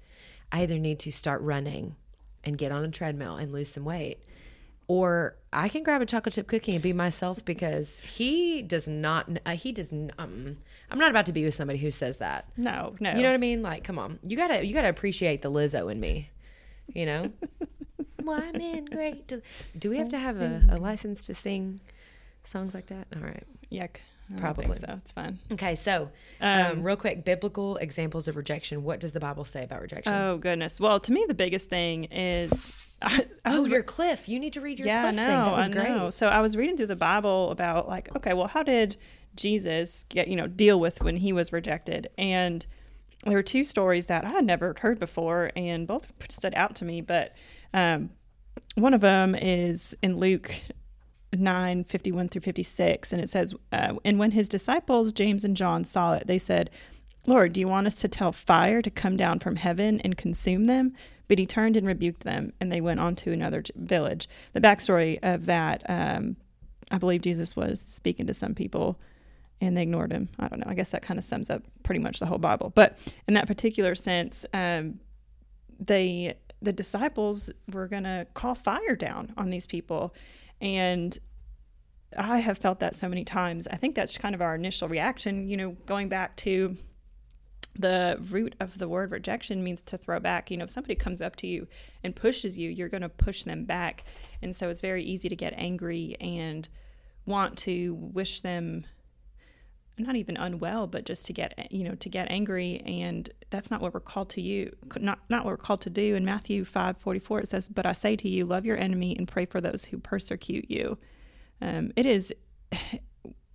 I 0.50 0.62
either 0.62 0.78
need 0.78 1.00
to 1.00 1.12
start 1.12 1.42
running 1.42 1.96
and 2.44 2.56
get 2.56 2.72
on 2.72 2.80
the 2.80 2.88
treadmill 2.88 3.36
and 3.36 3.52
lose 3.52 3.68
some 3.68 3.84
weight." 3.84 4.20
Or 4.88 5.36
I 5.52 5.68
can 5.68 5.82
grab 5.82 6.00
a 6.00 6.06
chocolate 6.06 6.34
chip 6.34 6.46
cookie 6.46 6.74
and 6.74 6.82
be 6.82 6.92
myself 6.92 7.44
because 7.44 7.98
he 7.98 8.62
does 8.62 8.86
not. 8.86 9.28
Uh, 9.44 9.52
he 9.56 9.72
does. 9.72 9.90
Um, 9.92 10.58
I'm 10.90 10.98
not 10.98 11.10
about 11.10 11.26
to 11.26 11.32
be 11.32 11.44
with 11.44 11.54
somebody 11.54 11.78
who 11.80 11.90
says 11.90 12.18
that. 12.18 12.46
No, 12.56 12.94
no. 13.00 13.10
You 13.10 13.22
know 13.22 13.28
what 13.30 13.34
I 13.34 13.38
mean? 13.38 13.62
Like, 13.62 13.82
come 13.82 13.98
on, 13.98 14.20
you 14.22 14.36
gotta 14.36 14.64
you 14.64 14.72
gotta 14.72 14.88
appreciate 14.88 15.42
the 15.42 15.50
Lizzo 15.50 15.90
in 15.90 15.98
me. 15.98 16.30
You 16.94 17.06
know, 17.06 17.30
why 18.22 18.52
men 18.52 18.84
great? 18.84 19.26
Do, 19.26 19.42
do 19.76 19.90
we 19.90 19.98
have 19.98 20.08
to 20.10 20.18
have 20.20 20.40
a, 20.40 20.62
a 20.70 20.76
license 20.76 21.24
to 21.24 21.34
sing 21.34 21.80
songs 22.44 22.72
like 22.72 22.86
that? 22.86 23.08
All 23.16 23.22
right. 23.22 23.42
Yuck. 23.72 23.96
Probably. 24.38 24.66
so. 24.76 24.86
It's 25.02 25.12
fine. 25.12 25.38
Okay, 25.52 25.74
so 25.76 26.10
um, 26.40 26.66
Um, 26.78 26.82
real 26.82 26.96
quick, 26.96 27.24
biblical 27.24 27.76
examples 27.76 28.26
of 28.28 28.36
rejection. 28.36 28.82
What 28.82 28.98
does 28.98 29.12
the 29.12 29.20
Bible 29.20 29.44
say 29.44 29.62
about 29.64 29.80
rejection? 29.80 30.12
Oh 30.12 30.36
goodness. 30.38 30.80
Well, 30.80 30.98
to 31.00 31.12
me, 31.12 31.24
the 31.28 31.34
biggest 31.34 31.68
thing 31.70 32.04
is 32.04 32.72
I, 33.02 33.26
I 33.44 33.52
oh, 33.52 33.56
was 33.58 33.66
your 33.66 33.82
Cliff. 33.82 34.28
You 34.28 34.40
need 34.40 34.54
to 34.54 34.60
read 34.60 34.78
your 34.78 34.88
yeah, 34.88 35.02
Cliff 35.02 35.16
no, 35.16 35.22
thing. 35.22 35.30
That 35.30 35.52
was 35.52 35.68
I 35.68 35.72
great. 35.72 35.88
know. 35.88 36.10
So 36.10 36.28
I 36.28 36.40
was 36.40 36.56
reading 36.56 36.76
through 36.76 36.86
the 36.86 36.96
Bible 36.96 37.50
about 37.50 37.88
like, 37.88 38.14
okay, 38.16 38.32
well, 38.32 38.48
how 38.48 38.62
did 38.62 38.96
Jesus 39.34 40.04
get 40.08 40.28
you 40.28 40.36
know 40.36 40.46
deal 40.46 40.80
with 40.80 41.02
when 41.02 41.16
he 41.16 41.32
was 41.32 41.52
rejected? 41.52 42.08
And 42.16 42.64
there 43.24 43.36
were 43.36 43.42
two 43.42 43.64
stories 43.64 44.06
that 44.06 44.24
I 44.24 44.30
had 44.30 44.44
never 44.44 44.74
heard 44.78 44.98
before, 44.98 45.50
and 45.56 45.86
both 45.86 46.10
stood 46.28 46.54
out 46.54 46.74
to 46.76 46.84
me. 46.84 47.00
But 47.00 47.34
um, 47.74 48.10
one 48.76 48.94
of 48.94 49.00
them 49.00 49.34
is 49.34 49.94
in 50.02 50.18
Luke 50.18 50.54
9 51.32 51.84
51 51.84 52.28
through 52.28 52.40
56 52.40 53.12
and 53.12 53.20
it 53.20 53.28
says 53.28 53.52
uh, 53.72 53.94
and 54.04 54.18
when 54.18 54.30
his 54.30 54.48
disciples 54.48 55.12
james 55.12 55.44
and 55.44 55.56
john 55.56 55.84
saw 55.84 56.14
it 56.14 56.26
they 56.26 56.38
said 56.38 56.70
lord 57.26 57.52
do 57.52 57.60
you 57.60 57.68
want 57.68 57.86
us 57.86 57.96
to 57.96 58.08
tell 58.08 58.32
fire 58.32 58.80
to 58.80 58.90
come 58.90 59.16
down 59.16 59.38
from 59.38 59.56
heaven 59.56 60.00
and 60.00 60.16
consume 60.16 60.64
them 60.64 60.94
but 61.28 61.38
he 61.38 61.46
turned 61.46 61.76
and 61.76 61.86
rebuked 61.86 62.24
them 62.24 62.52
and 62.60 62.70
they 62.70 62.80
went 62.80 63.00
on 63.00 63.14
to 63.14 63.32
another 63.32 63.62
village 63.76 64.28
the 64.52 64.60
backstory 64.60 65.18
of 65.22 65.46
that 65.46 65.82
um, 65.88 66.36
i 66.90 66.98
believe 66.98 67.22
jesus 67.22 67.56
was 67.56 67.80
speaking 67.80 68.26
to 68.26 68.34
some 68.34 68.54
people 68.54 68.98
and 69.60 69.76
they 69.76 69.82
ignored 69.82 70.12
him 70.12 70.28
i 70.38 70.48
don't 70.48 70.60
know 70.60 70.70
i 70.70 70.74
guess 70.74 70.90
that 70.90 71.02
kind 71.02 71.18
of 71.18 71.24
sums 71.24 71.50
up 71.50 71.62
pretty 71.82 72.00
much 72.00 72.18
the 72.18 72.26
whole 72.26 72.38
bible 72.38 72.70
but 72.74 72.98
in 73.26 73.34
that 73.34 73.46
particular 73.46 73.94
sense 73.94 74.44
um, 74.52 74.98
they 75.78 76.36
the 76.62 76.72
disciples 76.72 77.50
were 77.72 77.86
going 77.86 78.04
to 78.04 78.26
call 78.34 78.54
fire 78.54 78.96
down 78.96 79.32
on 79.36 79.50
these 79.50 79.66
people. 79.66 80.14
And 80.60 81.16
I 82.16 82.38
have 82.38 82.58
felt 82.58 82.80
that 82.80 82.96
so 82.96 83.08
many 83.08 83.24
times. 83.24 83.66
I 83.66 83.76
think 83.76 83.94
that's 83.94 84.16
kind 84.16 84.34
of 84.34 84.40
our 84.40 84.54
initial 84.54 84.88
reaction, 84.88 85.48
you 85.48 85.56
know, 85.56 85.76
going 85.86 86.08
back 86.08 86.36
to 86.38 86.76
the 87.78 88.18
root 88.30 88.54
of 88.60 88.78
the 88.78 88.88
word 88.88 89.10
rejection 89.10 89.62
means 89.62 89.82
to 89.82 89.98
throw 89.98 90.20
back. 90.20 90.50
You 90.50 90.56
know, 90.56 90.64
if 90.64 90.70
somebody 90.70 90.94
comes 90.94 91.20
up 91.20 91.36
to 91.36 91.46
you 91.46 91.66
and 92.02 92.14
pushes 92.14 92.56
you, 92.56 92.70
you're 92.70 92.88
going 92.88 93.02
to 93.02 93.08
push 93.08 93.44
them 93.44 93.64
back. 93.64 94.04
And 94.42 94.54
so 94.54 94.68
it's 94.68 94.80
very 94.80 95.04
easy 95.04 95.28
to 95.28 95.36
get 95.36 95.54
angry 95.56 96.16
and 96.20 96.68
want 97.26 97.58
to 97.58 97.94
wish 97.94 98.40
them 98.40 98.84
not 99.98 100.16
even 100.16 100.36
unwell, 100.36 100.86
but 100.86 101.06
just 101.06 101.24
to 101.26 101.32
get 101.32 101.72
you 101.72 101.84
know 101.84 101.94
to 101.94 102.08
get 102.08 102.30
angry, 102.30 102.82
and 102.84 103.30
that's 103.50 103.70
not 103.70 103.80
what 103.80 103.94
we're 103.94 104.00
called 104.00 104.28
to 104.30 104.42
you, 104.42 104.74
not 104.98 105.20
not 105.28 105.44
what 105.44 105.52
we're 105.52 105.56
called 105.56 105.80
to 105.82 105.90
do. 105.90 106.14
In 106.14 106.24
Matthew 106.24 106.64
five 106.64 106.98
forty 106.98 107.18
four, 107.18 107.40
it 107.40 107.48
says, 107.48 107.68
"But 107.68 107.86
I 107.86 107.92
say 107.92 108.16
to 108.16 108.28
you, 108.28 108.44
love 108.44 108.66
your 108.66 108.76
enemy 108.76 109.16
and 109.16 109.26
pray 109.26 109.46
for 109.46 109.60
those 109.60 109.84
who 109.84 109.98
persecute 109.98 110.70
you." 110.70 110.98
Um, 111.62 111.92
it 111.96 112.04
is 112.04 112.32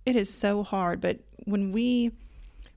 it 0.04 0.16
is 0.16 0.32
so 0.32 0.62
hard, 0.62 1.00
but 1.00 1.20
when 1.44 1.72
we 1.72 2.10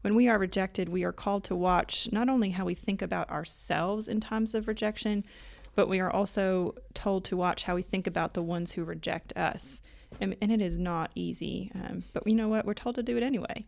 when 0.05 0.13
we 0.13 0.27
are 0.27 0.37
rejected, 0.37 0.87
we 0.87 1.03
are 1.03 1.11
called 1.11 1.43
to 1.45 1.55
watch 1.55 2.07
not 2.11 2.29
only 2.29 2.51
how 2.51 2.63
we 2.63 2.75
think 2.75 3.01
about 3.01 3.27
ourselves 3.31 4.07
in 4.07 4.19
times 4.19 4.53
of 4.53 4.67
rejection, 4.67 5.25
but 5.73 5.89
we 5.89 5.99
are 5.99 6.11
also 6.11 6.75
told 6.93 7.25
to 7.25 7.35
watch 7.35 7.63
how 7.63 7.73
we 7.73 7.81
think 7.81 8.05
about 8.05 8.35
the 8.35 8.43
ones 8.43 8.73
who 8.73 8.83
reject 8.83 9.35
us 9.35 9.81
and, 10.21 10.35
and 10.43 10.51
it 10.51 10.61
is 10.61 10.77
not 10.77 11.09
easy. 11.15 11.71
Um, 11.73 12.03
but 12.13 12.27
you 12.27 12.35
know 12.35 12.47
what? 12.47 12.67
We're 12.67 12.75
told 12.75 12.93
to 12.95 13.01
do 13.01 13.17
it 13.17 13.23
anyway. 13.23 13.65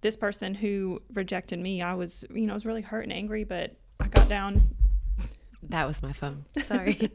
This 0.00 0.16
person 0.16 0.52
who 0.52 1.00
rejected 1.12 1.60
me, 1.60 1.80
I 1.80 1.94
was, 1.94 2.24
you 2.34 2.48
know, 2.48 2.54
I 2.54 2.54
was 2.54 2.66
really 2.66 2.82
hurt 2.82 3.04
and 3.04 3.12
angry, 3.12 3.44
but 3.44 3.76
I 4.00 4.08
got 4.08 4.28
down. 4.28 4.62
That 5.68 5.86
was 5.86 6.02
my 6.02 6.12
phone. 6.12 6.44
Sorry. 6.66 7.12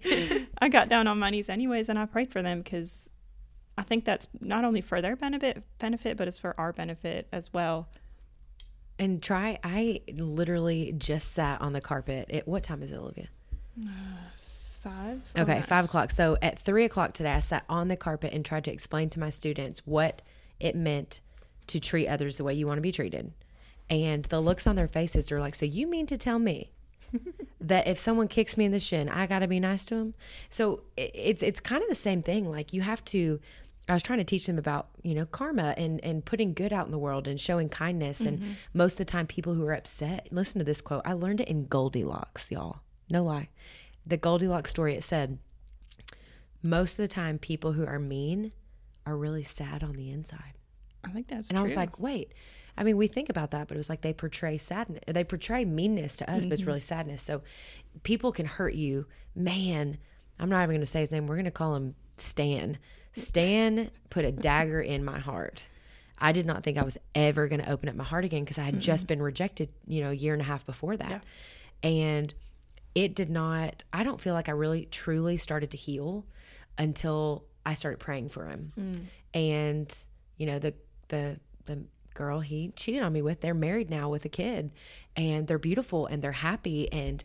I 0.61 0.69
got 0.69 0.87
down 0.87 1.07
on 1.07 1.19
my 1.19 1.31
knees 1.31 1.49
anyways, 1.49 1.89
and 1.89 1.99
I 1.99 2.05
prayed 2.05 2.31
for 2.31 2.41
them 2.41 2.61
because 2.61 3.09
I 3.77 3.81
think 3.81 4.05
that's 4.05 4.29
not 4.39 4.63
only 4.63 4.79
for 4.79 5.01
their 5.01 5.17
benefit, 5.17 5.63
benefit, 5.79 6.15
but 6.15 6.29
it's 6.29 6.37
for 6.37 6.57
our 6.57 6.71
benefit 6.71 7.27
as 7.33 7.51
well. 7.51 7.89
And 8.99 9.21
try. 9.21 9.59
I 9.63 10.01
literally 10.13 10.93
just 10.97 11.33
sat 11.33 11.61
on 11.61 11.73
the 11.73 11.81
carpet. 11.81 12.29
At, 12.31 12.47
what 12.47 12.63
time 12.63 12.81
is 12.81 12.91
it, 12.91 12.97
Olivia? 12.97 13.27
five. 14.83 15.21
Oh, 15.35 15.41
okay, 15.41 15.61
five 15.61 15.85
o'clock. 15.85 16.11
So 16.11 16.37
at 16.41 16.59
three 16.59 16.85
o'clock 16.85 17.13
today, 17.13 17.31
I 17.31 17.39
sat 17.39 17.63
on 17.69 17.87
the 17.87 17.97
carpet 17.97 18.33
and 18.33 18.43
tried 18.43 18.63
to 18.65 18.71
explain 18.71 19.09
to 19.11 19.19
my 19.19 19.29
students 19.29 19.81
what 19.85 20.21
it 20.59 20.75
meant 20.75 21.19
to 21.67 21.79
treat 21.79 22.07
others 22.07 22.37
the 22.37 22.43
way 22.43 22.53
you 22.53 22.67
want 22.67 22.77
to 22.77 22.81
be 22.81 22.91
treated. 22.91 23.31
And 23.89 24.25
the 24.25 24.39
looks 24.39 24.67
on 24.67 24.75
their 24.75 24.87
faces, 24.87 25.27
they're 25.27 25.39
like, 25.39 25.55
So 25.55 25.65
you 25.65 25.87
mean 25.87 26.07
to 26.07 26.17
tell 26.17 26.39
me 26.39 26.71
that 27.61 27.87
if 27.87 27.97
someone 27.97 28.27
kicks 28.27 28.57
me 28.57 28.65
in 28.65 28.71
the 28.71 28.79
shin, 28.79 29.09
I 29.09 29.27
got 29.27 29.39
to 29.39 29.47
be 29.47 29.59
nice 29.59 29.85
to 29.87 29.95
them? 29.95 30.13
So 30.49 30.81
it's 30.95 31.43
it's 31.43 31.59
kind 31.59 31.83
of 31.83 31.89
the 31.89 31.95
same 31.95 32.23
thing. 32.23 32.49
Like 32.49 32.73
you 32.73 32.81
have 32.81 33.03
to. 33.05 33.39
I 33.89 33.93
was 33.93 34.03
trying 34.03 34.19
to 34.19 34.25
teach 34.25 34.45
them 34.45 34.57
about, 34.57 34.89
you 35.01 35.15
know, 35.15 35.25
karma 35.25 35.73
and, 35.77 36.03
and 36.03 36.25
putting 36.25 36.53
good 36.53 36.73
out 36.73 36.85
in 36.85 36.91
the 36.91 36.97
world 36.97 37.27
and 37.27 37.39
showing 37.39 37.69
kindness. 37.69 38.19
Mm-hmm. 38.19 38.27
And 38.27 38.55
most 38.73 38.93
of 38.93 38.97
the 38.97 39.05
time, 39.05 39.27
people 39.27 39.53
who 39.53 39.65
are 39.65 39.73
upset, 39.73 40.27
listen 40.31 40.59
to 40.59 40.65
this 40.65 40.81
quote. 40.81 41.03
I 41.05 41.13
learned 41.13 41.41
it 41.41 41.47
in 41.47 41.67
Goldilocks, 41.67 42.51
y'all. 42.51 42.81
No 43.09 43.23
lie 43.23 43.49
the 44.07 44.17
Goldilocks 44.17 44.69
story, 44.69 44.95
it 44.95 45.03
said 45.03 45.37
most 46.63 46.93
of 46.93 46.97
the 46.97 47.07
time 47.07 47.37
people 47.37 47.73
who 47.73 47.85
are 47.85 47.99
mean 47.99 48.53
are 49.05 49.17
really 49.17 49.43
sad 49.43 49.83
on 49.83 49.93
the 49.93 50.09
inside. 50.09 50.53
I 51.03 51.09
think 51.09 51.27
that's 51.27 51.49
true. 51.49 51.57
and 51.57 51.57
true. 51.57 51.59
I 51.59 51.63
was 51.63 51.75
like, 51.75 51.99
wait. 51.99 52.33
I 52.77 52.83
mean, 52.83 52.97
we 52.97 53.07
think 53.07 53.29
about 53.29 53.51
that, 53.51 53.67
but 53.67 53.75
it 53.75 53.77
was 53.77 53.89
like 53.89 54.01
they 54.01 54.13
portray 54.13 54.57
sadness. 54.57 55.03
They 55.07 55.23
portray 55.23 55.65
meanness 55.65 56.17
to 56.17 56.29
us, 56.29 56.39
mm-hmm. 56.39 56.49
but 56.49 56.53
it's 56.53 56.61
mm-hmm. 56.61 56.67
really 56.67 56.79
sadness. 56.79 57.21
So 57.21 57.41
people 58.03 58.31
can 58.31 58.45
hurt 58.45 58.75
you. 58.75 59.05
Man, 59.35 59.97
I'm 60.39 60.49
not 60.49 60.59
even 60.59 60.75
going 60.75 60.79
to 60.81 60.85
say 60.85 60.99
his 61.01 61.11
name. 61.11 61.27
We're 61.27 61.35
going 61.35 61.45
to 61.45 61.51
call 61.51 61.75
him 61.75 61.95
Stan. 62.17 62.77
Stan 63.13 63.89
put 64.09 64.25
a 64.25 64.31
dagger 64.31 64.81
in 64.81 65.03
my 65.03 65.19
heart. 65.19 65.67
I 66.19 66.31
did 66.31 66.45
not 66.45 66.63
think 66.63 66.77
I 66.77 66.83
was 66.83 66.97
ever 67.13 67.47
going 67.47 67.61
to 67.61 67.69
open 67.69 67.89
up 67.89 67.95
my 67.95 68.03
heart 68.03 68.25
again 68.25 68.43
because 68.43 68.57
I 68.57 68.63
had 68.63 68.75
mm-hmm. 68.75 68.81
just 68.81 69.07
been 69.07 69.21
rejected, 69.21 69.69
you 69.85 70.01
know, 70.01 70.09
a 70.09 70.13
year 70.13 70.33
and 70.33 70.41
a 70.41 70.45
half 70.45 70.65
before 70.65 70.97
that. 70.97 71.09
Yeah. 71.83 71.89
And 71.89 72.33
it 72.95 73.15
did 73.15 73.29
not, 73.29 73.83
I 73.93 74.03
don't 74.03 74.19
feel 74.19 74.33
like 74.33 74.49
I 74.49 74.53
really 74.53 74.85
truly 74.85 75.37
started 75.37 75.71
to 75.71 75.77
heal 75.77 76.25
until 76.77 77.45
I 77.65 77.75
started 77.75 77.99
praying 77.99 78.29
for 78.29 78.47
him. 78.47 78.73
Mm. 78.79 78.99
And, 79.33 79.95
you 80.37 80.47
know, 80.47 80.59
the, 80.59 80.73
the, 81.09 81.39
the, 81.65 81.83
girl 82.17 82.39
he 82.39 82.73
cheated 82.75 83.03
on 83.03 83.13
me 83.13 83.21
with 83.21 83.41
they're 83.41 83.53
married 83.53 83.91
now 83.91 84.09
with 84.09 84.25
a 84.25 84.29
kid 84.29 84.71
and 85.15 85.45
they're 85.45 85.59
beautiful 85.59 86.07
and 86.07 86.19
they're 86.23 86.31
happy 86.31 86.91
and 86.91 87.23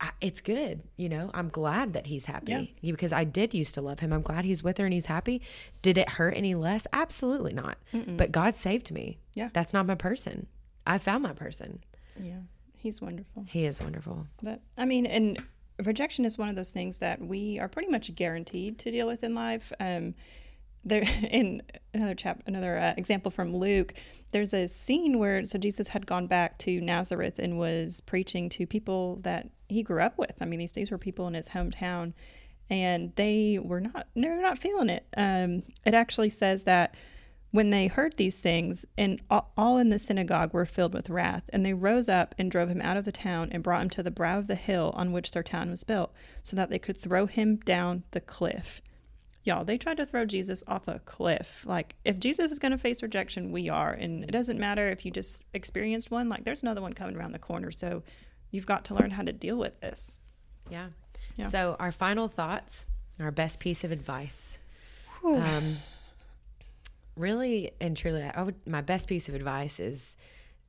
I, 0.00 0.10
it's 0.20 0.40
good 0.40 0.82
you 0.96 1.08
know 1.08 1.30
i'm 1.34 1.48
glad 1.48 1.92
that 1.92 2.06
he's 2.06 2.24
happy 2.24 2.74
yeah. 2.80 2.92
because 2.92 3.12
i 3.12 3.24
did 3.24 3.54
used 3.54 3.74
to 3.74 3.80
love 3.80 4.00
him 4.00 4.12
i'm 4.12 4.22
glad 4.22 4.44
he's 4.44 4.62
with 4.62 4.78
her 4.78 4.84
and 4.84 4.92
he's 4.92 5.06
happy 5.06 5.40
did 5.82 5.96
it 5.96 6.08
hurt 6.08 6.34
any 6.36 6.54
less 6.54 6.86
absolutely 6.92 7.52
not 7.52 7.78
Mm-mm. 7.92 8.16
but 8.16 8.32
god 8.32 8.54
saved 8.54 8.92
me 8.92 9.18
yeah 9.34 9.50
that's 9.52 9.72
not 9.72 9.86
my 9.86 9.94
person 9.94 10.46
i 10.86 10.98
found 10.98 11.22
my 11.22 11.32
person 11.32 11.78
yeah 12.20 12.40
He's 12.84 13.00
wonderful. 13.00 13.46
He 13.48 13.64
is 13.64 13.80
wonderful. 13.80 14.26
But 14.42 14.60
I 14.76 14.84
mean, 14.84 15.06
and 15.06 15.42
rejection 15.82 16.26
is 16.26 16.36
one 16.36 16.50
of 16.50 16.54
those 16.54 16.70
things 16.70 16.98
that 16.98 17.18
we 17.18 17.58
are 17.58 17.66
pretty 17.66 17.90
much 17.90 18.14
guaranteed 18.14 18.78
to 18.80 18.90
deal 18.90 19.06
with 19.06 19.24
in 19.24 19.34
life. 19.34 19.72
Um, 19.80 20.14
there 20.84 21.04
in 21.30 21.62
another 21.92 22.14
chap 22.14 22.42
another 22.46 22.78
uh, 22.78 22.94
example 22.96 23.30
from 23.30 23.56
Luke 23.56 23.94
there's 24.32 24.54
a 24.54 24.66
scene 24.66 25.18
where 25.18 25.44
so 25.44 25.58
Jesus 25.58 25.88
had 25.88 26.06
gone 26.06 26.26
back 26.26 26.58
to 26.58 26.80
Nazareth 26.80 27.38
and 27.38 27.58
was 27.58 28.00
preaching 28.02 28.48
to 28.50 28.66
people 28.66 29.20
that 29.22 29.48
he 29.68 29.82
grew 29.82 30.02
up 30.02 30.18
with 30.18 30.34
I 30.40 30.44
mean 30.44 30.58
these 30.58 30.72
these 30.72 30.90
were 30.90 30.98
people 30.98 31.26
in 31.26 31.34
his 31.34 31.48
hometown 31.48 32.12
and 32.70 33.12
they 33.16 33.58
were 33.62 33.80
not 33.80 34.06
they're 34.14 34.40
not 34.40 34.58
feeling 34.58 34.90
it 34.90 35.06
um, 35.16 35.62
it 35.84 35.94
actually 35.94 36.30
says 36.30 36.64
that 36.64 36.94
when 37.54 37.70
they 37.70 37.86
heard 37.86 38.16
these 38.16 38.40
things, 38.40 38.84
and 38.98 39.22
all 39.30 39.78
in 39.78 39.88
the 39.88 39.98
synagogue 40.00 40.52
were 40.52 40.66
filled 40.66 40.92
with 40.92 41.08
wrath, 41.08 41.44
and 41.52 41.64
they 41.64 41.72
rose 41.72 42.08
up 42.08 42.34
and 42.36 42.50
drove 42.50 42.68
him 42.68 42.80
out 42.82 42.96
of 42.96 43.04
the 43.04 43.12
town 43.12 43.48
and 43.52 43.62
brought 43.62 43.80
him 43.80 43.90
to 43.90 44.02
the 44.02 44.10
brow 44.10 44.40
of 44.40 44.48
the 44.48 44.56
hill 44.56 44.92
on 44.96 45.12
which 45.12 45.30
their 45.30 45.44
town 45.44 45.70
was 45.70 45.84
built, 45.84 46.12
so 46.42 46.56
that 46.56 46.68
they 46.68 46.80
could 46.80 46.96
throw 46.96 47.26
him 47.26 47.54
down 47.58 48.02
the 48.10 48.20
cliff. 48.20 48.82
Y'all, 49.44 49.64
they 49.64 49.76
tried 49.76 49.98
to 49.98 50.06
throw 50.06 50.24
Jesus 50.24 50.64
off 50.66 50.88
a 50.88 51.00
cliff. 51.00 51.62
Like, 51.66 51.94
if 52.04 52.18
Jesus 52.18 52.50
is 52.50 52.58
going 52.58 52.72
to 52.72 52.78
face 52.78 53.02
rejection, 53.02 53.52
we 53.52 53.68
are. 53.68 53.92
And 53.92 54.24
it 54.24 54.30
doesn't 54.30 54.58
matter 54.58 54.88
if 54.88 55.04
you 55.04 55.10
just 55.10 55.42
experienced 55.52 56.10
one, 56.10 56.28
like, 56.28 56.44
there's 56.44 56.62
another 56.62 56.80
one 56.80 56.94
coming 56.94 57.16
around 57.16 57.32
the 57.32 57.38
corner. 57.38 57.70
So 57.70 58.02
you've 58.50 58.66
got 58.66 58.86
to 58.86 58.94
learn 58.94 59.10
how 59.10 59.22
to 59.22 59.32
deal 59.32 59.56
with 59.56 59.78
this. 59.80 60.18
Yeah. 60.70 60.88
yeah. 61.36 61.48
So, 61.48 61.76
our 61.78 61.92
final 61.92 62.26
thoughts, 62.28 62.86
our 63.20 63.30
best 63.30 63.60
piece 63.60 63.84
of 63.84 63.92
advice. 63.92 64.58
Um, 65.24 65.78
really 67.16 67.72
and 67.80 67.96
truly, 67.96 68.22
I 68.22 68.42
would 68.42 68.56
my 68.66 68.80
best 68.80 69.08
piece 69.08 69.28
of 69.28 69.34
advice 69.34 69.80
is 69.80 70.16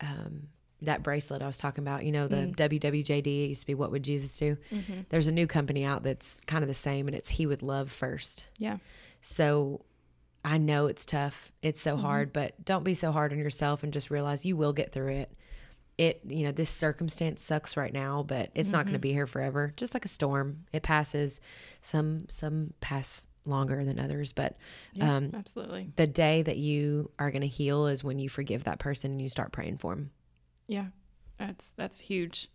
um, 0.02 0.48
that 0.86 1.04
bracelet 1.04 1.42
I 1.42 1.48
was 1.48 1.58
talking 1.58 1.84
about. 1.84 2.06
You 2.06 2.12
know, 2.12 2.28
the 2.28 2.38
mm. 2.38 2.56
WWJD 2.56 3.50
used 3.50 3.62
to 3.62 3.68
be 3.68 3.76
What 3.76 3.92
Would 3.92 4.04
Jesus 4.04 4.38
Do? 4.38 4.58
Mm-hmm. 4.72 5.02
There's 5.10 5.28
a 5.28 5.32
new 5.32 5.48
company 5.48 5.84
out 5.84 6.04
that's 6.04 6.42
kind 6.48 6.64
of 6.64 6.68
the 6.68 6.74
same, 6.74 7.08
and 7.08 7.16
it's 7.16 7.30
He 7.30 7.46
Would 7.46 7.62
Love 7.62 7.92
First. 7.92 8.46
Yeah. 8.58 8.78
So 9.22 9.82
I 10.46 10.60
know 10.60 10.86
it's 10.86 11.06
tough. 11.06 11.52
It's 11.64 11.82
so 11.82 11.94
mm-hmm. 11.94 12.06
hard, 12.06 12.34
but 12.34 12.64
don't 12.64 12.84
be 12.84 12.94
so 12.94 13.12
hard 13.12 13.34
on 13.34 13.40
yourself 13.40 13.84
and 13.84 13.92
just 13.92 14.12
realize 14.12 14.46
you 14.46 14.56
will 14.56 14.74
get 14.74 14.92
through 14.92 15.14
it. 15.14 15.32
It, 15.98 16.22
you 16.28 16.44
know, 16.44 16.52
this 16.52 16.70
circumstance 16.70 17.42
sucks 17.42 17.76
right 17.76 17.92
now, 17.92 18.22
but 18.22 18.52
it's 18.54 18.68
mm-hmm. 18.68 18.78
not 18.78 18.86
going 18.86 18.94
to 18.94 19.00
be 19.00 19.14
here 19.14 19.28
forever. 19.28 19.74
Just 19.76 19.94
like 19.94 20.06
a 20.06 20.10
storm, 20.10 20.66
it 20.72 20.84
passes. 20.84 21.40
Some 21.82 22.28
some 22.30 22.74
pass 22.80 23.28
longer 23.46 23.84
than 23.84 24.00
others, 24.00 24.34
but 24.34 24.58
yeah, 24.94 25.16
um, 25.16 25.32
absolutely. 25.34 25.92
The 25.96 26.08
day 26.08 26.42
that 26.44 26.58
you 26.58 27.12
are 27.18 27.32
going 27.32 27.42
to 27.42 27.48
heal 27.48 27.88
is 27.88 28.04
when 28.04 28.20
you 28.20 28.30
forgive 28.30 28.66
that 28.66 28.80
person 28.80 29.12
and 29.12 29.22
you 29.22 29.30
start 29.30 29.52
praying 29.52 29.78
for 29.78 29.96
them. 29.96 30.12
Yeah, 30.68 30.88
that's 31.38 31.72
that's 31.72 32.00
huge. 32.00 32.50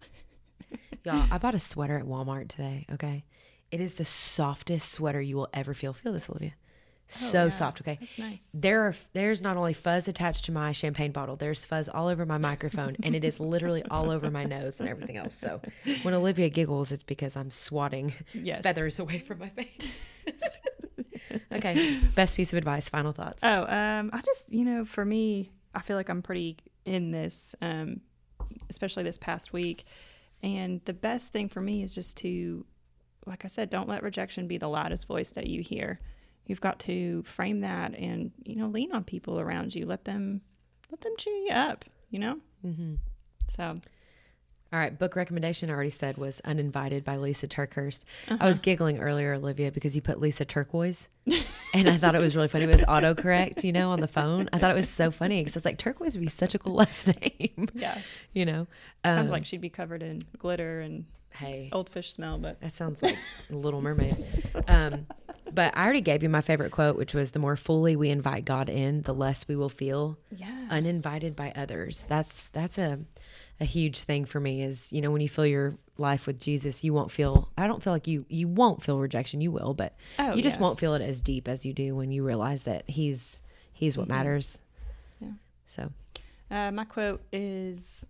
Y'all, 1.04 1.26
I 1.30 1.38
bought 1.38 1.54
a 1.54 1.58
sweater 1.58 1.98
at 1.98 2.04
Walmart 2.04 2.48
today. 2.48 2.86
Okay, 2.92 3.24
it 3.70 3.80
is 3.80 3.94
the 3.94 4.04
softest 4.04 4.92
sweater 4.92 5.20
you 5.20 5.36
will 5.36 5.48
ever 5.52 5.74
feel. 5.74 5.92
Feel 5.92 6.12
this, 6.12 6.28
Olivia. 6.28 6.54
Oh, 7.14 7.26
so 7.26 7.44
yeah. 7.44 7.48
soft. 7.50 7.80
Okay. 7.80 7.98
That's 8.00 8.18
nice. 8.18 8.42
There 8.54 8.82
are 8.82 8.94
there's 9.12 9.40
not 9.40 9.56
only 9.56 9.74
fuzz 9.74 10.08
attached 10.08 10.46
to 10.46 10.52
my 10.52 10.72
champagne 10.72 11.12
bottle, 11.12 11.36
there's 11.36 11.64
fuzz 11.64 11.88
all 11.88 12.08
over 12.08 12.24
my 12.24 12.38
microphone, 12.38 12.96
and 13.02 13.14
it 13.14 13.24
is 13.24 13.40
literally 13.40 13.82
all 13.90 14.10
over 14.10 14.30
my 14.30 14.44
nose 14.44 14.80
and 14.80 14.88
everything 14.88 15.16
else. 15.16 15.34
So 15.34 15.60
when 16.02 16.14
Olivia 16.14 16.48
giggles, 16.48 16.92
it's 16.92 17.02
because 17.02 17.36
I'm 17.36 17.50
swatting 17.50 18.14
yes. 18.32 18.62
feathers 18.62 18.98
away 18.98 19.18
from 19.18 19.40
my 19.40 19.50
face. 19.50 19.92
okay. 21.52 22.00
Best 22.14 22.36
piece 22.36 22.52
of 22.52 22.58
advice. 22.58 22.88
Final 22.88 23.12
thoughts. 23.12 23.40
Oh, 23.42 23.64
um, 23.66 24.10
I 24.12 24.20
just 24.22 24.44
you 24.48 24.64
know, 24.64 24.84
for 24.84 25.04
me, 25.04 25.50
I 25.74 25.82
feel 25.82 25.96
like 25.96 26.08
I'm 26.08 26.22
pretty 26.22 26.56
in 26.84 27.10
this, 27.10 27.54
um, 27.60 28.00
especially 28.70 29.02
this 29.02 29.18
past 29.18 29.52
week. 29.52 29.84
And 30.42 30.80
the 30.84 30.92
best 30.92 31.32
thing 31.32 31.48
for 31.48 31.60
me 31.60 31.82
is 31.82 31.94
just 31.94 32.16
to, 32.18 32.64
like 33.26 33.44
I 33.44 33.48
said, 33.48 33.70
don't 33.70 33.88
let 33.88 34.02
rejection 34.02 34.48
be 34.48 34.58
the 34.58 34.68
loudest 34.68 35.06
voice 35.06 35.30
that 35.32 35.46
you 35.46 35.62
hear 35.62 36.00
you've 36.46 36.60
got 36.60 36.78
to 36.80 37.22
frame 37.22 37.60
that 37.60 37.94
and 37.94 38.30
you 38.44 38.56
know 38.56 38.66
lean 38.66 38.92
on 38.92 39.04
people 39.04 39.38
around 39.38 39.74
you 39.74 39.86
let 39.86 40.04
them 40.04 40.40
let 40.90 41.00
them 41.00 41.12
cheer 41.18 41.34
you 41.34 41.52
up 41.52 41.84
you 42.10 42.18
know 42.18 42.38
mm-hmm. 42.64 42.94
so 43.56 43.78
All 44.72 44.78
right, 44.78 44.98
book 44.98 45.16
recommendation 45.16 45.68
I 45.68 45.74
already 45.74 45.90
said 45.90 46.16
was 46.16 46.40
Uninvited 46.46 47.04
by 47.04 47.16
Lisa 47.18 47.46
TerKeurst. 47.46 48.04
I 48.28 48.34
Uh-huh. 48.34 48.46
was 48.46 48.58
giggling 48.58 49.00
earlier, 49.00 49.34
Olivia, 49.34 49.70
because 49.70 49.94
you 49.94 50.00
put 50.00 50.18
Lisa 50.18 50.46
Turquoise, 50.46 51.08
and 51.74 51.90
I 51.90 51.98
thought 51.98 52.14
it 52.14 52.20
was 52.20 52.34
really 52.34 52.48
funny. 52.48 52.64
It 52.64 52.68
was 52.68 52.80
autocorrect, 52.84 53.64
you 53.64 53.72
know, 53.72 53.90
on 53.90 54.00
the 54.00 54.08
phone. 54.08 54.48
I 54.50 54.58
thought 54.58 54.70
it 54.70 54.74
was 54.76 54.88
so 54.88 55.10
funny 55.10 55.42
because 55.42 55.56
it's 55.56 55.66
like 55.66 55.76
Turquoise 55.76 56.14
would 56.14 56.22
be 56.22 56.30
such 56.30 56.54
a 56.54 56.58
cool 56.58 56.72
last 56.76 57.06
name, 57.06 57.68
Yeah. 57.74 57.98
you 58.32 58.46
know. 58.46 58.66
Sounds 59.04 59.26
Um, 59.26 59.28
like 59.28 59.44
she'd 59.44 59.60
be 59.60 59.68
covered 59.68 60.02
in 60.02 60.22
glitter 60.38 60.80
and 60.80 61.04
hey, 61.34 61.68
old 61.70 61.90
fish 61.90 62.10
smell, 62.10 62.38
but 62.38 62.58
That 62.62 62.72
sounds 62.72 63.02
like 63.02 63.18
a 63.50 63.54
Little 63.54 63.82
Mermaid. 63.82 64.16
Um, 64.68 65.06
but 65.52 65.76
I 65.76 65.84
already 65.84 66.00
gave 66.00 66.22
you 66.22 66.30
my 66.30 66.40
favorite 66.40 66.70
quote, 66.70 66.96
which 66.96 67.12
was 67.12 67.32
the 67.32 67.38
more 67.38 67.56
fully 67.56 67.94
we 67.94 68.08
invite 68.08 68.46
God 68.46 68.70
in, 68.70 69.02
the 69.02 69.12
less 69.12 69.46
we 69.46 69.54
will 69.54 69.68
feel 69.68 70.16
yeah. 70.34 70.66
uninvited 70.70 71.36
by 71.36 71.52
others. 71.54 72.06
That's 72.08 72.48
that's 72.48 72.78
a 72.78 73.00
a 73.62 73.64
huge 73.64 74.02
thing 74.02 74.24
for 74.24 74.40
me 74.40 74.62
is, 74.62 74.92
you 74.92 75.00
know, 75.00 75.10
when 75.12 75.20
you 75.22 75.28
fill 75.28 75.46
your 75.46 75.76
life 75.98 76.26
with 76.26 76.40
Jesus, 76.40 76.82
you 76.82 76.92
won't 76.92 77.12
feel 77.12 77.48
I 77.56 77.66
don't 77.68 77.82
feel 77.82 77.92
like 77.92 78.08
you 78.08 78.26
you 78.28 78.48
won't 78.48 78.82
feel 78.82 78.98
rejection, 78.98 79.40
you 79.40 79.52
will, 79.52 79.72
but 79.72 79.94
Oh, 80.18 80.34
you 80.34 80.42
just 80.42 80.56
yeah. 80.56 80.62
won't 80.62 80.78
feel 80.80 80.94
it 80.94 81.02
as 81.02 81.20
deep 81.20 81.46
as 81.46 81.64
you 81.64 81.72
do 81.72 81.94
when 81.94 82.10
you 82.10 82.24
realize 82.24 82.62
that 82.64 82.82
he's 82.88 83.40
he's 83.72 83.96
what 83.96 84.06
Mhm. 84.06 84.10
matters. 84.16 84.58
Yeah. 85.20 85.32
So, 85.66 85.92
Uh, 86.50 86.70
my 86.72 86.84
quote 86.84 87.22
is 87.32 88.04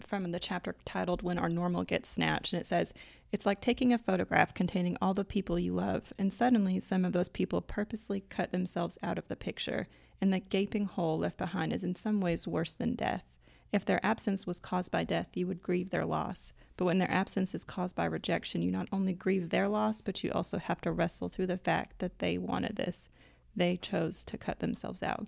from 0.00 0.32
the 0.32 0.40
chapter 0.40 0.74
titled 0.84 1.22
When 1.22 1.38
Our 1.38 1.48
Normal 1.48 1.84
Gets 1.84 2.08
Snatched. 2.08 2.52
And 2.52 2.60
it 2.60 2.66
says, 2.66 2.92
It's 3.30 3.46
like 3.46 3.60
taking 3.60 3.92
a 3.92 3.98
photograph 3.98 4.52
containing 4.52 4.96
all 5.00 5.14
the 5.14 5.24
people 5.24 5.58
you 5.58 5.72
love, 5.74 6.12
and 6.18 6.32
suddenly 6.32 6.80
some 6.80 7.04
of 7.04 7.12
those 7.12 7.28
people 7.30 7.60
purposely 7.62 8.20
cut 8.28 8.52
themselves 8.52 8.98
out 9.02 9.16
of 9.16 9.28
the 9.28 9.36
picture, 9.36 9.86
and 10.20 10.32
the 10.32 10.40
gaping 10.40 10.84
hole 10.86 11.18
left 11.18 11.36
behind 11.38 11.72
is 11.72 11.82
in 11.84 11.94
some 11.94 12.20
ways 12.20 12.46
worse 12.48 12.74
than 12.74 12.94
death. 12.94 13.24
If 13.72 13.86
their 13.86 14.04
absence 14.04 14.46
was 14.46 14.60
caused 14.60 14.90
by 14.90 15.04
death, 15.04 15.28
you 15.34 15.46
would 15.46 15.62
grieve 15.62 15.90
their 15.90 16.04
loss. 16.04 16.52
But 16.76 16.84
when 16.84 16.98
their 16.98 17.10
absence 17.10 17.54
is 17.54 17.64
caused 17.64 17.96
by 17.96 18.04
rejection, 18.04 18.62
you 18.62 18.70
not 18.70 18.88
only 18.92 19.14
grieve 19.14 19.48
their 19.48 19.68
loss, 19.68 20.00
but 20.00 20.22
you 20.22 20.30
also 20.32 20.58
have 20.58 20.80
to 20.82 20.92
wrestle 20.92 21.28
through 21.28 21.46
the 21.46 21.56
fact 21.56 21.98
that 21.98 22.18
they 22.18 22.36
wanted 22.36 22.76
this. 22.76 23.08
They 23.56 23.76
chose 23.76 24.24
to 24.24 24.36
cut 24.36 24.60
themselves 24.60 25.02
out. 25.02 25.26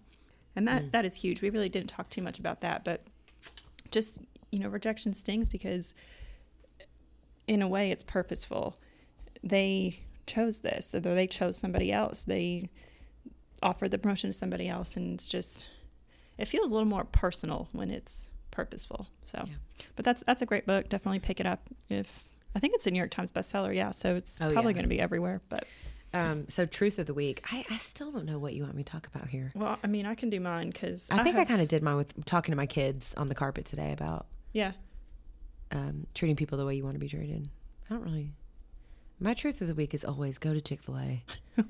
And 0.56 0.68
that, 0.68 0.82
hmm. 0.82 0.88
that 0.90 1.04
is 1.04 1.16
huge. 1.16 1.40
We 1.40 1.50
really 1.50 1.68
didn't 1.68 1.88
talk 1.88 2.10
too 2.10 2.22
much 2.22 2.38
about 2.38 2.60
that, 2.60 2.84
but 2.84 3.06
just, 3.90 4.18
you 4.50 4.58
know, 4.58 4.68
rejection 4.68 5.14
stings 5.14 5.48
because 5.48 5.94
in 7.46 7.62
a 7.62 7.68
way 7.68 7.90
it's 7.90 8.04
purposeful. 8.04 8.78
They 9.42 10.00
chose 10.26 10.60
this, 10.60 10.94
or 10.94 11.00
they 11.00 11.26
chose 11.26 11.56
somebody 11.56 11.92
else. 11.92 12.24
They 12.24 12.70
offered 13.62 13.90
the 13.90 13.98
promotion 13.98 14.30
to 14.30 14.36
somebody 14.36 14.68
else, 14.68 14.96
and 14.96 15.14
it's 15.14 15.28
just, 15.28 15.68
it 16.38 16.46
feels 16.46 16.70
a 16.70 16.74
little 16.74 16.88
more 16.88 17.04
personal 17.04 17.68
when 17.72 17.90
it's 17.90 18.30
purposeful. 18.54 19.06
So, 19.24 19.42
Yeah. 19.46 19.54
but 19.96 20.04
that's 20.04 20.22
that's 20.24 20.40
a 20.42 20.46
great 20.46 20.64
book. 20.66 20.88
Definitely 20.88 21.18
pick 21.20 21.40
it 21.40 21.46
up 21.46 21.68
if 21.88 22.28
I 22.54 22.60
think 22.60 22.74
it's 22.74 22.86
a 22.86 22.90
New 22.90 22.98
York 22.98 23.10
Times 23.10 23.30
bestseller. 23.32 23.74
Yeah, 23.74 23.90
so 23.90 24.14
it's 24.14 24.38
Oh, 24.40 24.50
probably 24.52 24.70
yeah. 24.70 24.74
going 24.74 24.84
to 24.84 24.88
be 24.88 25.00
everywhere. 25.00 25.40
But 25.48 25.66
um, 26.12 26.48
so 26.48 26.64
truth 26.64 27.00
of 27.00 27.06
the 27.06 27.14
week. 27.14 27.42
I, 27.50 27.64
I 27.68 27.76
still 27.78 28.12
don't 28.12 28.24
know 28.24 28.38
what 28.38 28.54
you 28.54 28.62
want 28.62 28.76
me 28.76 28.84
to 28.84 28.90
talk 28.92 29.08
about 29.12 29.28
here. 29.28 29.50
well, 29.56 29.76
I 29.82 29.88
mean, 29.88 30.06
I 30.06 30.14
can 30.14 30.30
do 30.30 30.38
mine 30.38 30.70
because 30.70 31.08
I 31.10 31.22
think 31.24 31.36
I 31.36 31.44
kind 31.44 31.60
of 31.60 31.66
did 31.68 31.82
mine 31.82 31.96
with 31.96 32.24
talking 32.24 32.52
to 32.52 32.56
my 32.56 32.66
kids 32.66 33.12
on 33.16 33.28
the 33.28 33.34
carpet 33.34 33.64
today 33.66 33.92
about 33.92 34.26
yeah. 34.52 34.72
um, 35.72 36.06
treating 36.14 36.36
people 36.36 36.56
the 36.56 36.64
way 36.64 36.76
you 36.76 36.84
want 36.84 36.94
to 36.94 37.00
be 37.00 37.08
treated. 37.08 37.48
I 37.90 37.94
don't 37.94 38.04
really. 38.04 38.32
My 39.20 39.32
truth 39.34 39.60
of 39.62 39.68
the 39.68 39.74
week 39.74 39.94
is 39.94 40.04
always 40.04 40.38
go 40.38 40.52
to 40.52 40.60
Chick 40.60 40.82
Fil 40.82 40.98
A. 40.98 41.24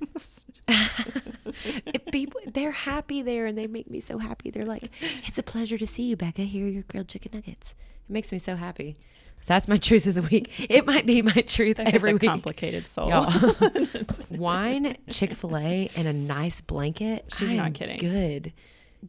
people 2.13 2.41
they're 2.47 2.71
happy 2.71 3.23
there 3.23 3.47
and 3.47 3.57
they 3.57 3.67
make 3.67 3.91
me 3.91 4.01
so 4.01 4.19
happy. 4.19 4.51
They're 4.51 4.65
like, 4.67 4.91
"It's 5.27 5.39
a 5.39 5.43
pleasure 5.43 5.79
to 5.79 5.87
see 5.87 6.05
you, 6.05 6.17
Becca. 6.17 6.43
Here 6.43 6.67
are 6.67 6.71
your 6.71 6.83
grilled 6.85 7.09
chicken 7.09 7.33
nuggets." 7.35 7.75
It 8.09 8.13
makes 8.13 8.33
me 8.33 8.39
so 8.39 8.57
happy. 8.57 8.97
So 9.41 9.53
that's 9.53 9.69
my 9.69 9.77
truth 9.77 10.07
of 10.07 10.15
the 10.15 10.23
week. 10.23 10.51
It 10.71 10.87
might 10.87 11.05
be 11.07 11.21
my 11.21 11.33
truth 11.33 11.77
That 11.77 11.93
every 11.95 12.13
a 12.13 12.15
week. 12.15 12.23
complicated 12.23 12.89
soul. 12.89 13.11
Wine, 14.31 14.97
Chick 15.11 15.33
Fil 15.35 15.57
A, 15.59 15.91
and 15.97 16.09
a 16.09 16.13
nice 16.15 16.61
blanket. 16.63 17.27
She's 17.37 17.51
I 17.51 17.57
not 17.57 17.75
kidding. 17.75 17.99
Good. 17.99 18.53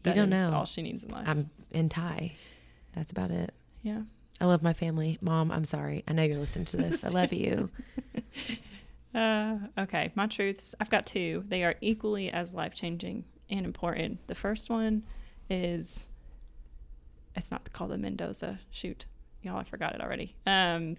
That 0.04 0.16
you 0.18 0.22
don't 0.24 0.30
know. 0.30 0.52
all 0.54 0.66
she 0.66 0.82
needs 0.82 1.04
in 1.04 1.10
life. 1.10 1.24
I'm 1.28 1.50
in 1.72 1.88
Thai. 1.88 2.34
That's 2.94 3.12
about 3.12 3.32
it. 3.32 3.54
yeah. 3.82 4.02
I 4.40 4.46
love 4.46 4.62
my 4.62 4.74
family. 4.74 5.18
Mom, 5.22 5.52
I'm 5.52 5.66
sorry. 5.66 6.04
I 6.08 6.14
know 6.14 6.24
you're 6.24 6.38
listening 6.38 6.66
to 6.66 6.78
this. 6.78 7.04
I 7.04 7.10
love 7.10 7.32
you. 7.34 7.70
Uh, 9.16 9.60
okay, 9.78 10.12
my 10.14 10.28
truths. 10.28 10.76
I've 10.78 10.90
got 10.90 11.06
two. 11.06 11.46
They 11.48 11.64
are 11.64 11.76
equally 11.80 12.30
as 12.30 12.54
life 12.54 12.76
changing 12.76 13.24
and 13.50 13.66
important. 13.66 14.20
The 14.28 14.36
first 14.36 14.70
one 14.70 15.04
is 15.50 16.08
it's 17.34 17.50
not 17.50 17.72
called 17.72 17.92
the 17.92 17.98
Mendoza. 17.98 18.60
Shoot, 18.72 19.06
y'all, 19.42 19.56
I 19.58 19.64
forgot 19.64 19.96
it 19.96 20.02
already. 20.02 20.36
Um, 20.46 20.98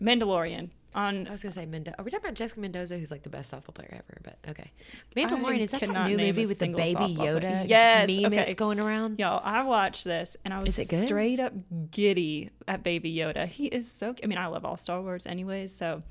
Mandalorian 0.00 0.70
on. 0.96 1.26
I 1.26 1.30
was 1.30 1.42
gonna 1.42 1.52
say 1.52 1.66
Mendoza. 1.66 1.98
Are 2.00 2.04
we 2.04 2.10
talking 2.10 2.24
about 2.26 2.34
Jessica 2.34 2.60
Mendoza, 2.60 2.98
who's 2.98 3.10
like 3.10 3.22
the 3.22 3.28
best 3.30 3.52
softball 3.52 3.74
player 3.74 3.90
ever? 3.92 4.18
But 4.24 4.38
okay, 4.48 4.70
Mandalorian 5.16 5.60
I 5.60 5.62
is 5.62 5.70
that 5.70 5.80
that 5.80 6.08
new 6.08 6.16
movie 6.18 6.46
with 6.46 6.58
the 6.58 6.68
baby 6.68 7.14
player. 7.14 7.40
Yoda 7.40 7.68
Yes, 7.68 8.08
meme 8.08 8.24
okay. 8.26 8.36
that's 8.36 8.54
going 8.56 8.80
around? 8.80 9.18
Y'all, 9.18 9.40
I 9.44 9.62
watched 9.62 10.04
this 10.04 10.36
and 10.44 10.52
I 10.52 10.60
was 10.62 10.78
Is 10.78 11.02
straight 11.02 11.38
up 11.38 11.52
giddy 11.90 12.50
at 12.66 12.82
Baby 12.82 13.14
Yoda. 13.14 13.46
He 13.46 13.66
is 13.66 13.90
so. 13.90 14.14
I 14.22 14.26
mean, 14.26 14.38
I 14.38 14.46
love 14.48 14.64
all 14.64 14.76
Star 14.76 15.00
Wars, 15.00 15.26
anyways. 15.26 15.72
So, 15.74 16.02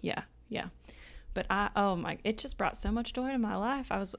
yeah, 0.00 0.22
yeah. 0.48 0.66
But 1.34 1.46
I, 1.50 1.68
oh 1.76 1.96
my, 1.96 2.18
it 2.24 2.38
just 2.38 2.56
brought 2.56 2.76
so 2.76 2.90
much 2.90 3.12
joy 3.12 3.30
to 3.30 3.38
my 3.38 3.56
life. 3.56 3.88
I 3.90 3.98
was, 3.98 4.14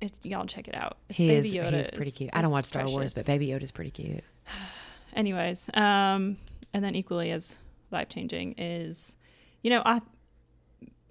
it's 0.00 0.18
y'all 0.24 0.46
check 0.46 0.68
it 0.68 0.74
out. 0.74 0.96
He 1.10 1.28
Baby 1.28 1.48
is. 1.48 1.54
Yoda 1.54 1.76
He's 1.78 1.90
pretty 1.90 2.08
is- 2.10 2.16
cute. 2.16 2.30
I 2.32 2.40
don't 2.42 2.50
watch 2.50 2.64
Star 2.66 2.86
Wars, 2.88 3.12
but 3.14 3.26
Baby 3.26 3.48
Yoda 3.48 3.62
is 3.62 3.72
pretty 3.72 3.90
cute. 3.90 4.24
anyways 5.14 5.70
um 5.72 6.36
and 6.74 6.84
then 6.84 6.94
equally 6.94 7.30
as 7.30 7.56
life 7.90 8.08
changing 8.08 8.54
is 8.58 9.16
you 9.62 9.70
know 9.70 9.82
i 9.84 10.00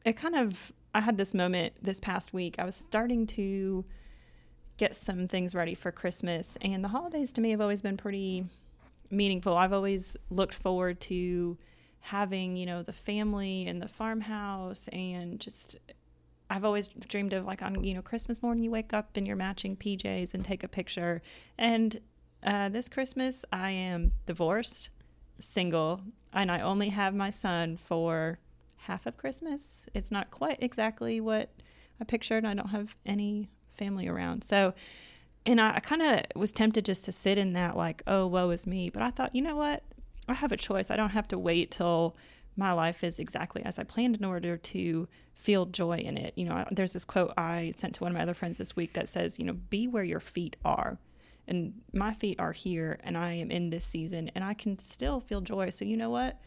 it 0.06 0.16
kind 0.16 0.36
of 0.36 0.72
i 0.94 1.00
had 1.00 1.18
this 1.18 1.34
moment 1.34 1.74
this 1.82 2.00
past 2.00 2.34
week. 2.34 2.56
I 2.60 2.66
was 2.66 2.76
starting 2.76 3.28
to 3.28 3.86
get 4.78 4.94
some 4.96 5.28
things 5.28 5.56
ready 5.56 5.74
for 5.74 5.92
christmas 5.92 6.58
and 6.62 6.84
the 6.84 6.90
holidays 6.90 7.32
to 7.34 7.42
me 7.42 7.52
have 7.52 7.62
always 7.62 7.82
been 7.82 7.98
pretty 7.98 8.46
meaningful. 9.12 9.56
I've 9.56 9.74
always 9.74 10.18
looked 10.30 10.54
forward 10.54 11.00
to 11.02 11.58
having 12.02 12.56
you 12.56 12.66
know 12.66 12.84
the 12.84 12.94
family 12.94 13.66
and 13.68 13.82
the 13.82 13.88
farmhouse 13.88 14.88
and 14.90 15.40
just 15.40 15.76
I've 16.50 16.64
always 16.64 16.88
dreamed 16.88 17.34
of 17.34 17.46
like 17.46 17.62
on 17.62 17.84
you 17.84 17.94
know 17.94 18.02
Christmas 18.02 18.44
morning 18.44 18.64
you 18.64 18.72
wake 18.72 18.94
up 18.94 19.18
in 19.18 19.26
your 19.26 19.36
matching 19.36 19.76
PJs 19.76 20.34
and 20.34 20.46
take 20.46 20.64
a 20.64 20.68
picture. 20.68 21.22
And 21.58 22.00
uh, 22.44 22.70
this 22.70 22.90
Christmas 22.90 23.44
I 23.52 23.72
am 23.72 24.12
divorced, 24.26 24.90
single, 25.40 26.02
and 26.34 26.52
I 26.52 26.62
only 26.62 26.90
have 26.90 27.14
my 27.14 27.30
son 27.30 27.78
for 27.78 28.40
half 28.78 29.06
of 29.06 29.18
Christmas. 29.18 29.68
It's 29.94 30.12
not 30.12 30.32
quite 30.32 30.58
exactly 30.62 31.20
what 31.20 31.50
I 32.00 32.04
pictured. 32.04 32.46
I 32.46 32.54
don't 32.54 32.70
have 32.70 32.96
any 33.06 33.50
family 33.78 34.08
around, 34.08 34.44
so 34.44 34.74
and 35.46 35.62
I, 35.62 35.76
I 35.76 35.80
kind 35.80 36.02
of 36.02 36.22
was 36.36 36.52
tempted 36.52 36.86
just 36.86 37.06
to 37.06 37.12
sit 37.12 37.38
in 37.38 37.54
that 37.54 37.78
like 37.78 38.02
oh 38.08 38.28
woe 38.28 38.50
is 38.50 38.66
me. 38.66 38.90
But 38.90 39.04
I 39.04 39.12
thought 39.12 39.36
you 39.36 39.42
know 39.42 39.56
what 39.56 39.84
I 40.28 40.34
have 40.34 40.52
a 40.52 40.58
choice. 40.58 40.90
I 40.90 40.96
don't 40.96 41.10
have 41.10 41.28
to 41.30 41.40
wait 41.40 41.72
till 41.72 42.16
my 42.58 42.72
life 42.72 43.04
is 43.04 43.20
exactly 43.20 43.64
as 43.64 43.78
I 43.78 43.84
planned 43.84 44.16
in 44.18 44.26
order 44.26 44.58
to 44.58 45.08
feel 45.34 45.66
joy 45.66 45.98
in 45.98 46.18
it. 46.18 46.34
You 46.36 46.46
know, 46.46 46.66
there's 46.72 46.94
this 46.94 47.06
quote 47.06 47.34
I 47.38 47.74
sent 47.78 47.96
to 47.96 48.04
one 48.04 48.12
of 48.12 48.18
my 48.18 48.24
other 48.24 48.34
friends 48.34 48.58
this 48.58 48.76
week 48.76 48.94
that 48.94 49.08
says, 49.08 49.38
you 49.38 49.46
know, 49.46 49.54
be 49.54 49.88
where 49.88 50.04
your 50.04 50.20
feet 50.20 50.56
are. 50.66 50.98
And 51.48 51.74
my 51.94 52.14
feet 52.14 52.40
are 52.40 52.52
here 52.52 53.00
and 53.04 53.18
I 53.18 53.34
am 53.34 53.52
in 53.52 53.70
this 53.70 53.86
season 53.86 54.32
and 54.36 54.44
I 54.44 54.54
can 54.54 54.80
still 54.80 55.20
feel 55.20 55.42
joy. 55.42 55.70
So, 55.70 55.86
you 55.86 55.96
know 55.98 56.10
what? 56.10 56.40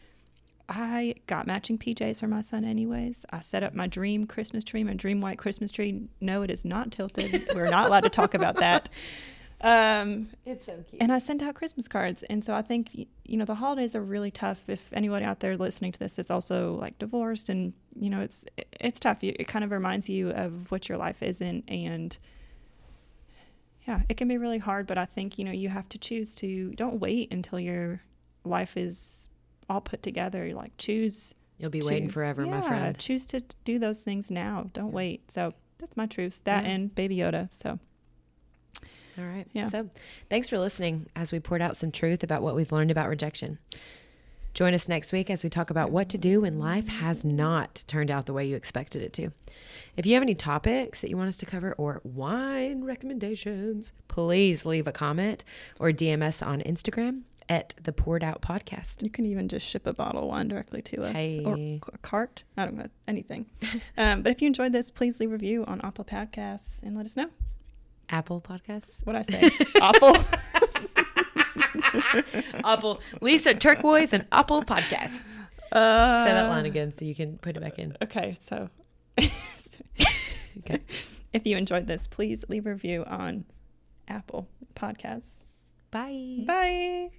I 0.71 1.15
got 1.25 1.47
matching 1.47 1.79
PJs 1.79 2.19
for 2.19 2.27
my 2.27 2.41
son, 2.41 2.63
anyways. 2.63 3.25
I 3.31 3.39
set 3.39 3.63
up 3.63 3.73
my 3.73 3.87
dream 3.87 4.27
Christmas 4.27 4.63
tree, 4.63 4.83
my 4.83 4.93
dream 4.93 5.19
white 5.19 5.39
Christmas 5.39 5.71
tree. 5.71 6.07
No, 6.21 6.43
it 6.43 6.51
is 6.51 6.63
not 6.63 6.91
tilted. 6.91 7.49
We're 7.55 7.69
not 7.69 7.87
allowed 7.87 8.03
to 8.03 8.09
talk 8.09 8.33
about 8.33 8.55
that. 8.57 8.89
Um, 9.61 10.29
It's 10.45 10.65
so 10.65 10.85
cute. 10.89 11.01
and 11.01 11.11
I 11.11 11.19
sent 11.19 11.41
out 11.41 11.53
Christmas 11.55 11.87
cards. 11.89 12.23
And 12.29 12.45
so 12.45 12.53
I 12.53 12.61
think, 12.61 12.95
you 12.95 13.35
know, 13.37 13.43
the 13.43 13.55
holidays 13.55 13.93
are 13.93 14.01
really 14.01 14.31
tough. 14.31 14.63
If 14.67 14.87
anybody 14.93 15.25
out 15.25 15.41
there 15.41 15.57
listening 15.57 15.91
to 15.91 15.99
this 15.99 16.17
is 16.17 16.31
also 16.31 16.75
like 16.75 16.97
divorced 16.97 17.49
and, 17.49 17.73
you 17.99 18.09
know, 18.09 18.21
it's, 18.21 18.45
it's 18.79 19.01
tough. 19.01 19.17
It 19.21 19.49
kind 19.49 19.65
of 19.65 19.71
reminds 19.71 20.07
you 20.07 20.29
of 20.29 20.71
what 20.71 20.87
your 20.87 20.97
life 20.97 21.21
isn't. 21.21 21.65
And 21.67 22.17
yeah, 23.89 24.01
it 24.07 24.17
can 24.17 24.27
be 24.27 24.37
really 24.37 24.59
hard, 24.59 24.85
but 24.87 24.97
I 24.99 25.05
think, 25.05 25.37
you 25.39 25.43
know, 25.45 25.51
you 25.51 25.67
have 25.69 25.89
to 25.89 25.97
choose 25.97 26.35
to 26.35 26.71
don't 26.75 26.99
wait 26.99 27.31
until 27.33 27.59
your 27.59 28.01
life 28.45 28.77
is 28.77 29.27
all 29.69 29.81
put 29.81 30.03
together. 30.03 30.45
You 30.45 30.53
like 30.55 30.77
choose 30.77 31.33
You'll 31.57 31.71
be 31.71 31.81
to- 31.81 31.87
waiting 31.87 32.09
forever, 32.09 32.45
my 32.45 32.57
yeah, 32.57 32.61
friend. 32.67 32.97
Choose 32.97 33.25
to 33.25 33.41
do 33.65 33.79
those 33.79 34.03
things 34.03 34.29
now. 34.29 34.69
Don't 34.73 34.91
wait. 34.93 35.31
So 35.31 35.53
that's 35.79 35.97
my 35.97 36.05
truth. 36.05 36.39
That 36.43 36.63
Yeah. 36.65 36.69
and 36.71 36.93
Baby 36.95 37.17
Yoda. 37.17 37.49
So 37.53 37.79
All 39.17 39.25
right. 39.25 39.47
Yeah. 39.53 39.65
So 39.65 39.89
thanks 40.29 40.47
for 40.47 40.57
listening 40.59 41.07
as 41.15 41.31
we 41.31 41.39
poured 41.39 41.61
out 41.61 41.75
some 41.75 41.91
truth 41.91 42.23
about 42.23 42.41
what 42.41 42.55
we've 42.55 42.71
learned 42.71 42.91
about 42.91 43.09
rejection. 43.09 43.57
Join 44.53 44.73
us 44.73 44.87
next 44.87 45.13
week 45.13 45.29
as 45.29 45.43
we 45.43 45.49
talk 45.49 45.69
about 45.69 45.91
what 45.91 46.09
to 46.09 46.17
do 46.17 46.41
when 46.41 46.59
life 46.59 46.87
has 46.87 47.23
not 47.23 47.83
turned 47.87 48.09
out 48.09 48.25
the 48.25 48.33
way 48.33 48.45
you 48.45 48.55
expected 48.55 49.01
it 49.01 49.13
to. 49.13 49.31
If 49.95 50.05
you 50.05 50.15
have 50.15 50.23
any 50.23 50.35
topics 50.35 51.01
that 51.01 51.09
you 51.09 51.17
want 51.17 51.29
us 51.29 51.37
to 51.37 51.45
cover 51.45 51.73
or 51.73 52.01
wine 52.03 52.83
recommendations, 52.83 53.91
please 54.07 54.65
leave 54.65 54.87
a 54.87 54.91
comment 54.91 55.45
or 55.79 55.91
DM 55.91 56.23
us 56.23 56.41
on 56.41 56.61
Instagram 56.61 57.21
at 57.47 57.73
the 57.81 57.91
Poured 57.91 58.23
Out 58.23 58.41
Podcast. 58.41 59.01
You 59.01 59.09
can 59.09 59.25
even 59.25 59.47
just 59.47 59.65
ship 59.65 59.85
a 59.87 59.93
bottle 59.93 60.23
of 60.23 60.29
wine 60.29 60.47
directly 60.47 60.81
to 60.83 61.05
us 61.05 61.15
or 61.45 61.55
a 61.55 61.97
cart. 62.01 62.43
I 62.57 62.65
don't 62.65 62.77
know 62.77 62.87
anything. 63.07 63.47
um, 63.97 64.21
but 64.21 64.31
if 64.31 64.41
you 64.41 64.47
enjoyed 64.47 64.71
this, 64.71 64.91
please 64.91 65.19
leave 65.19 65.29
a 65.29 65.33
review 65.33 65.65
on 65.65 65.81
Apple 65.81 66.05
Podcasts 66.05 66.81
and 66.83 66.95
let 66.95 67.05
us 67.05 67.15
know. 67.15 67.29
Apple 68.09 68.41
Podcasts. 68.41 69.05
What 69.05 69.15
I 69.15 69.21
say, 69.21 69.51
Apple. 69.81 70.17
Apple. 72.63 73.01
Lysa 73.21 73.53
TerKeurst 73.57 74.13
and 74.13 74.25
Apple 74.31 74.63
Podcasts. 74.63 75.43
Uh, 75.71 76.23
Say 76.25 76.31
that 76.31 76.49
line 76.49 76.65
again 76.65 76.91
so 76.97 77.05
you 77.05 77.13
can 77.15 77.37
put 77.37 77.55
it 77.55 77.59
back 77.61 77.77
in. 77.79 77.95
Okay, 78.01 78.35
so 78.39 78.69
Okay. 80.59 80.81
if 81.33 81.45
you 81.45 81.57
enjoyed 81.57 81.87
this, 81.87 82.07
please 82.07 82.43
leave 82.49 82.65
a 82.65 82.69
review 82.71 83.03
on 83.05 83.45
Apple 84.07 84.47
Podcasts. 84.75 85.43
Bye. 85.91 86.43
Bye. 86.45 87.09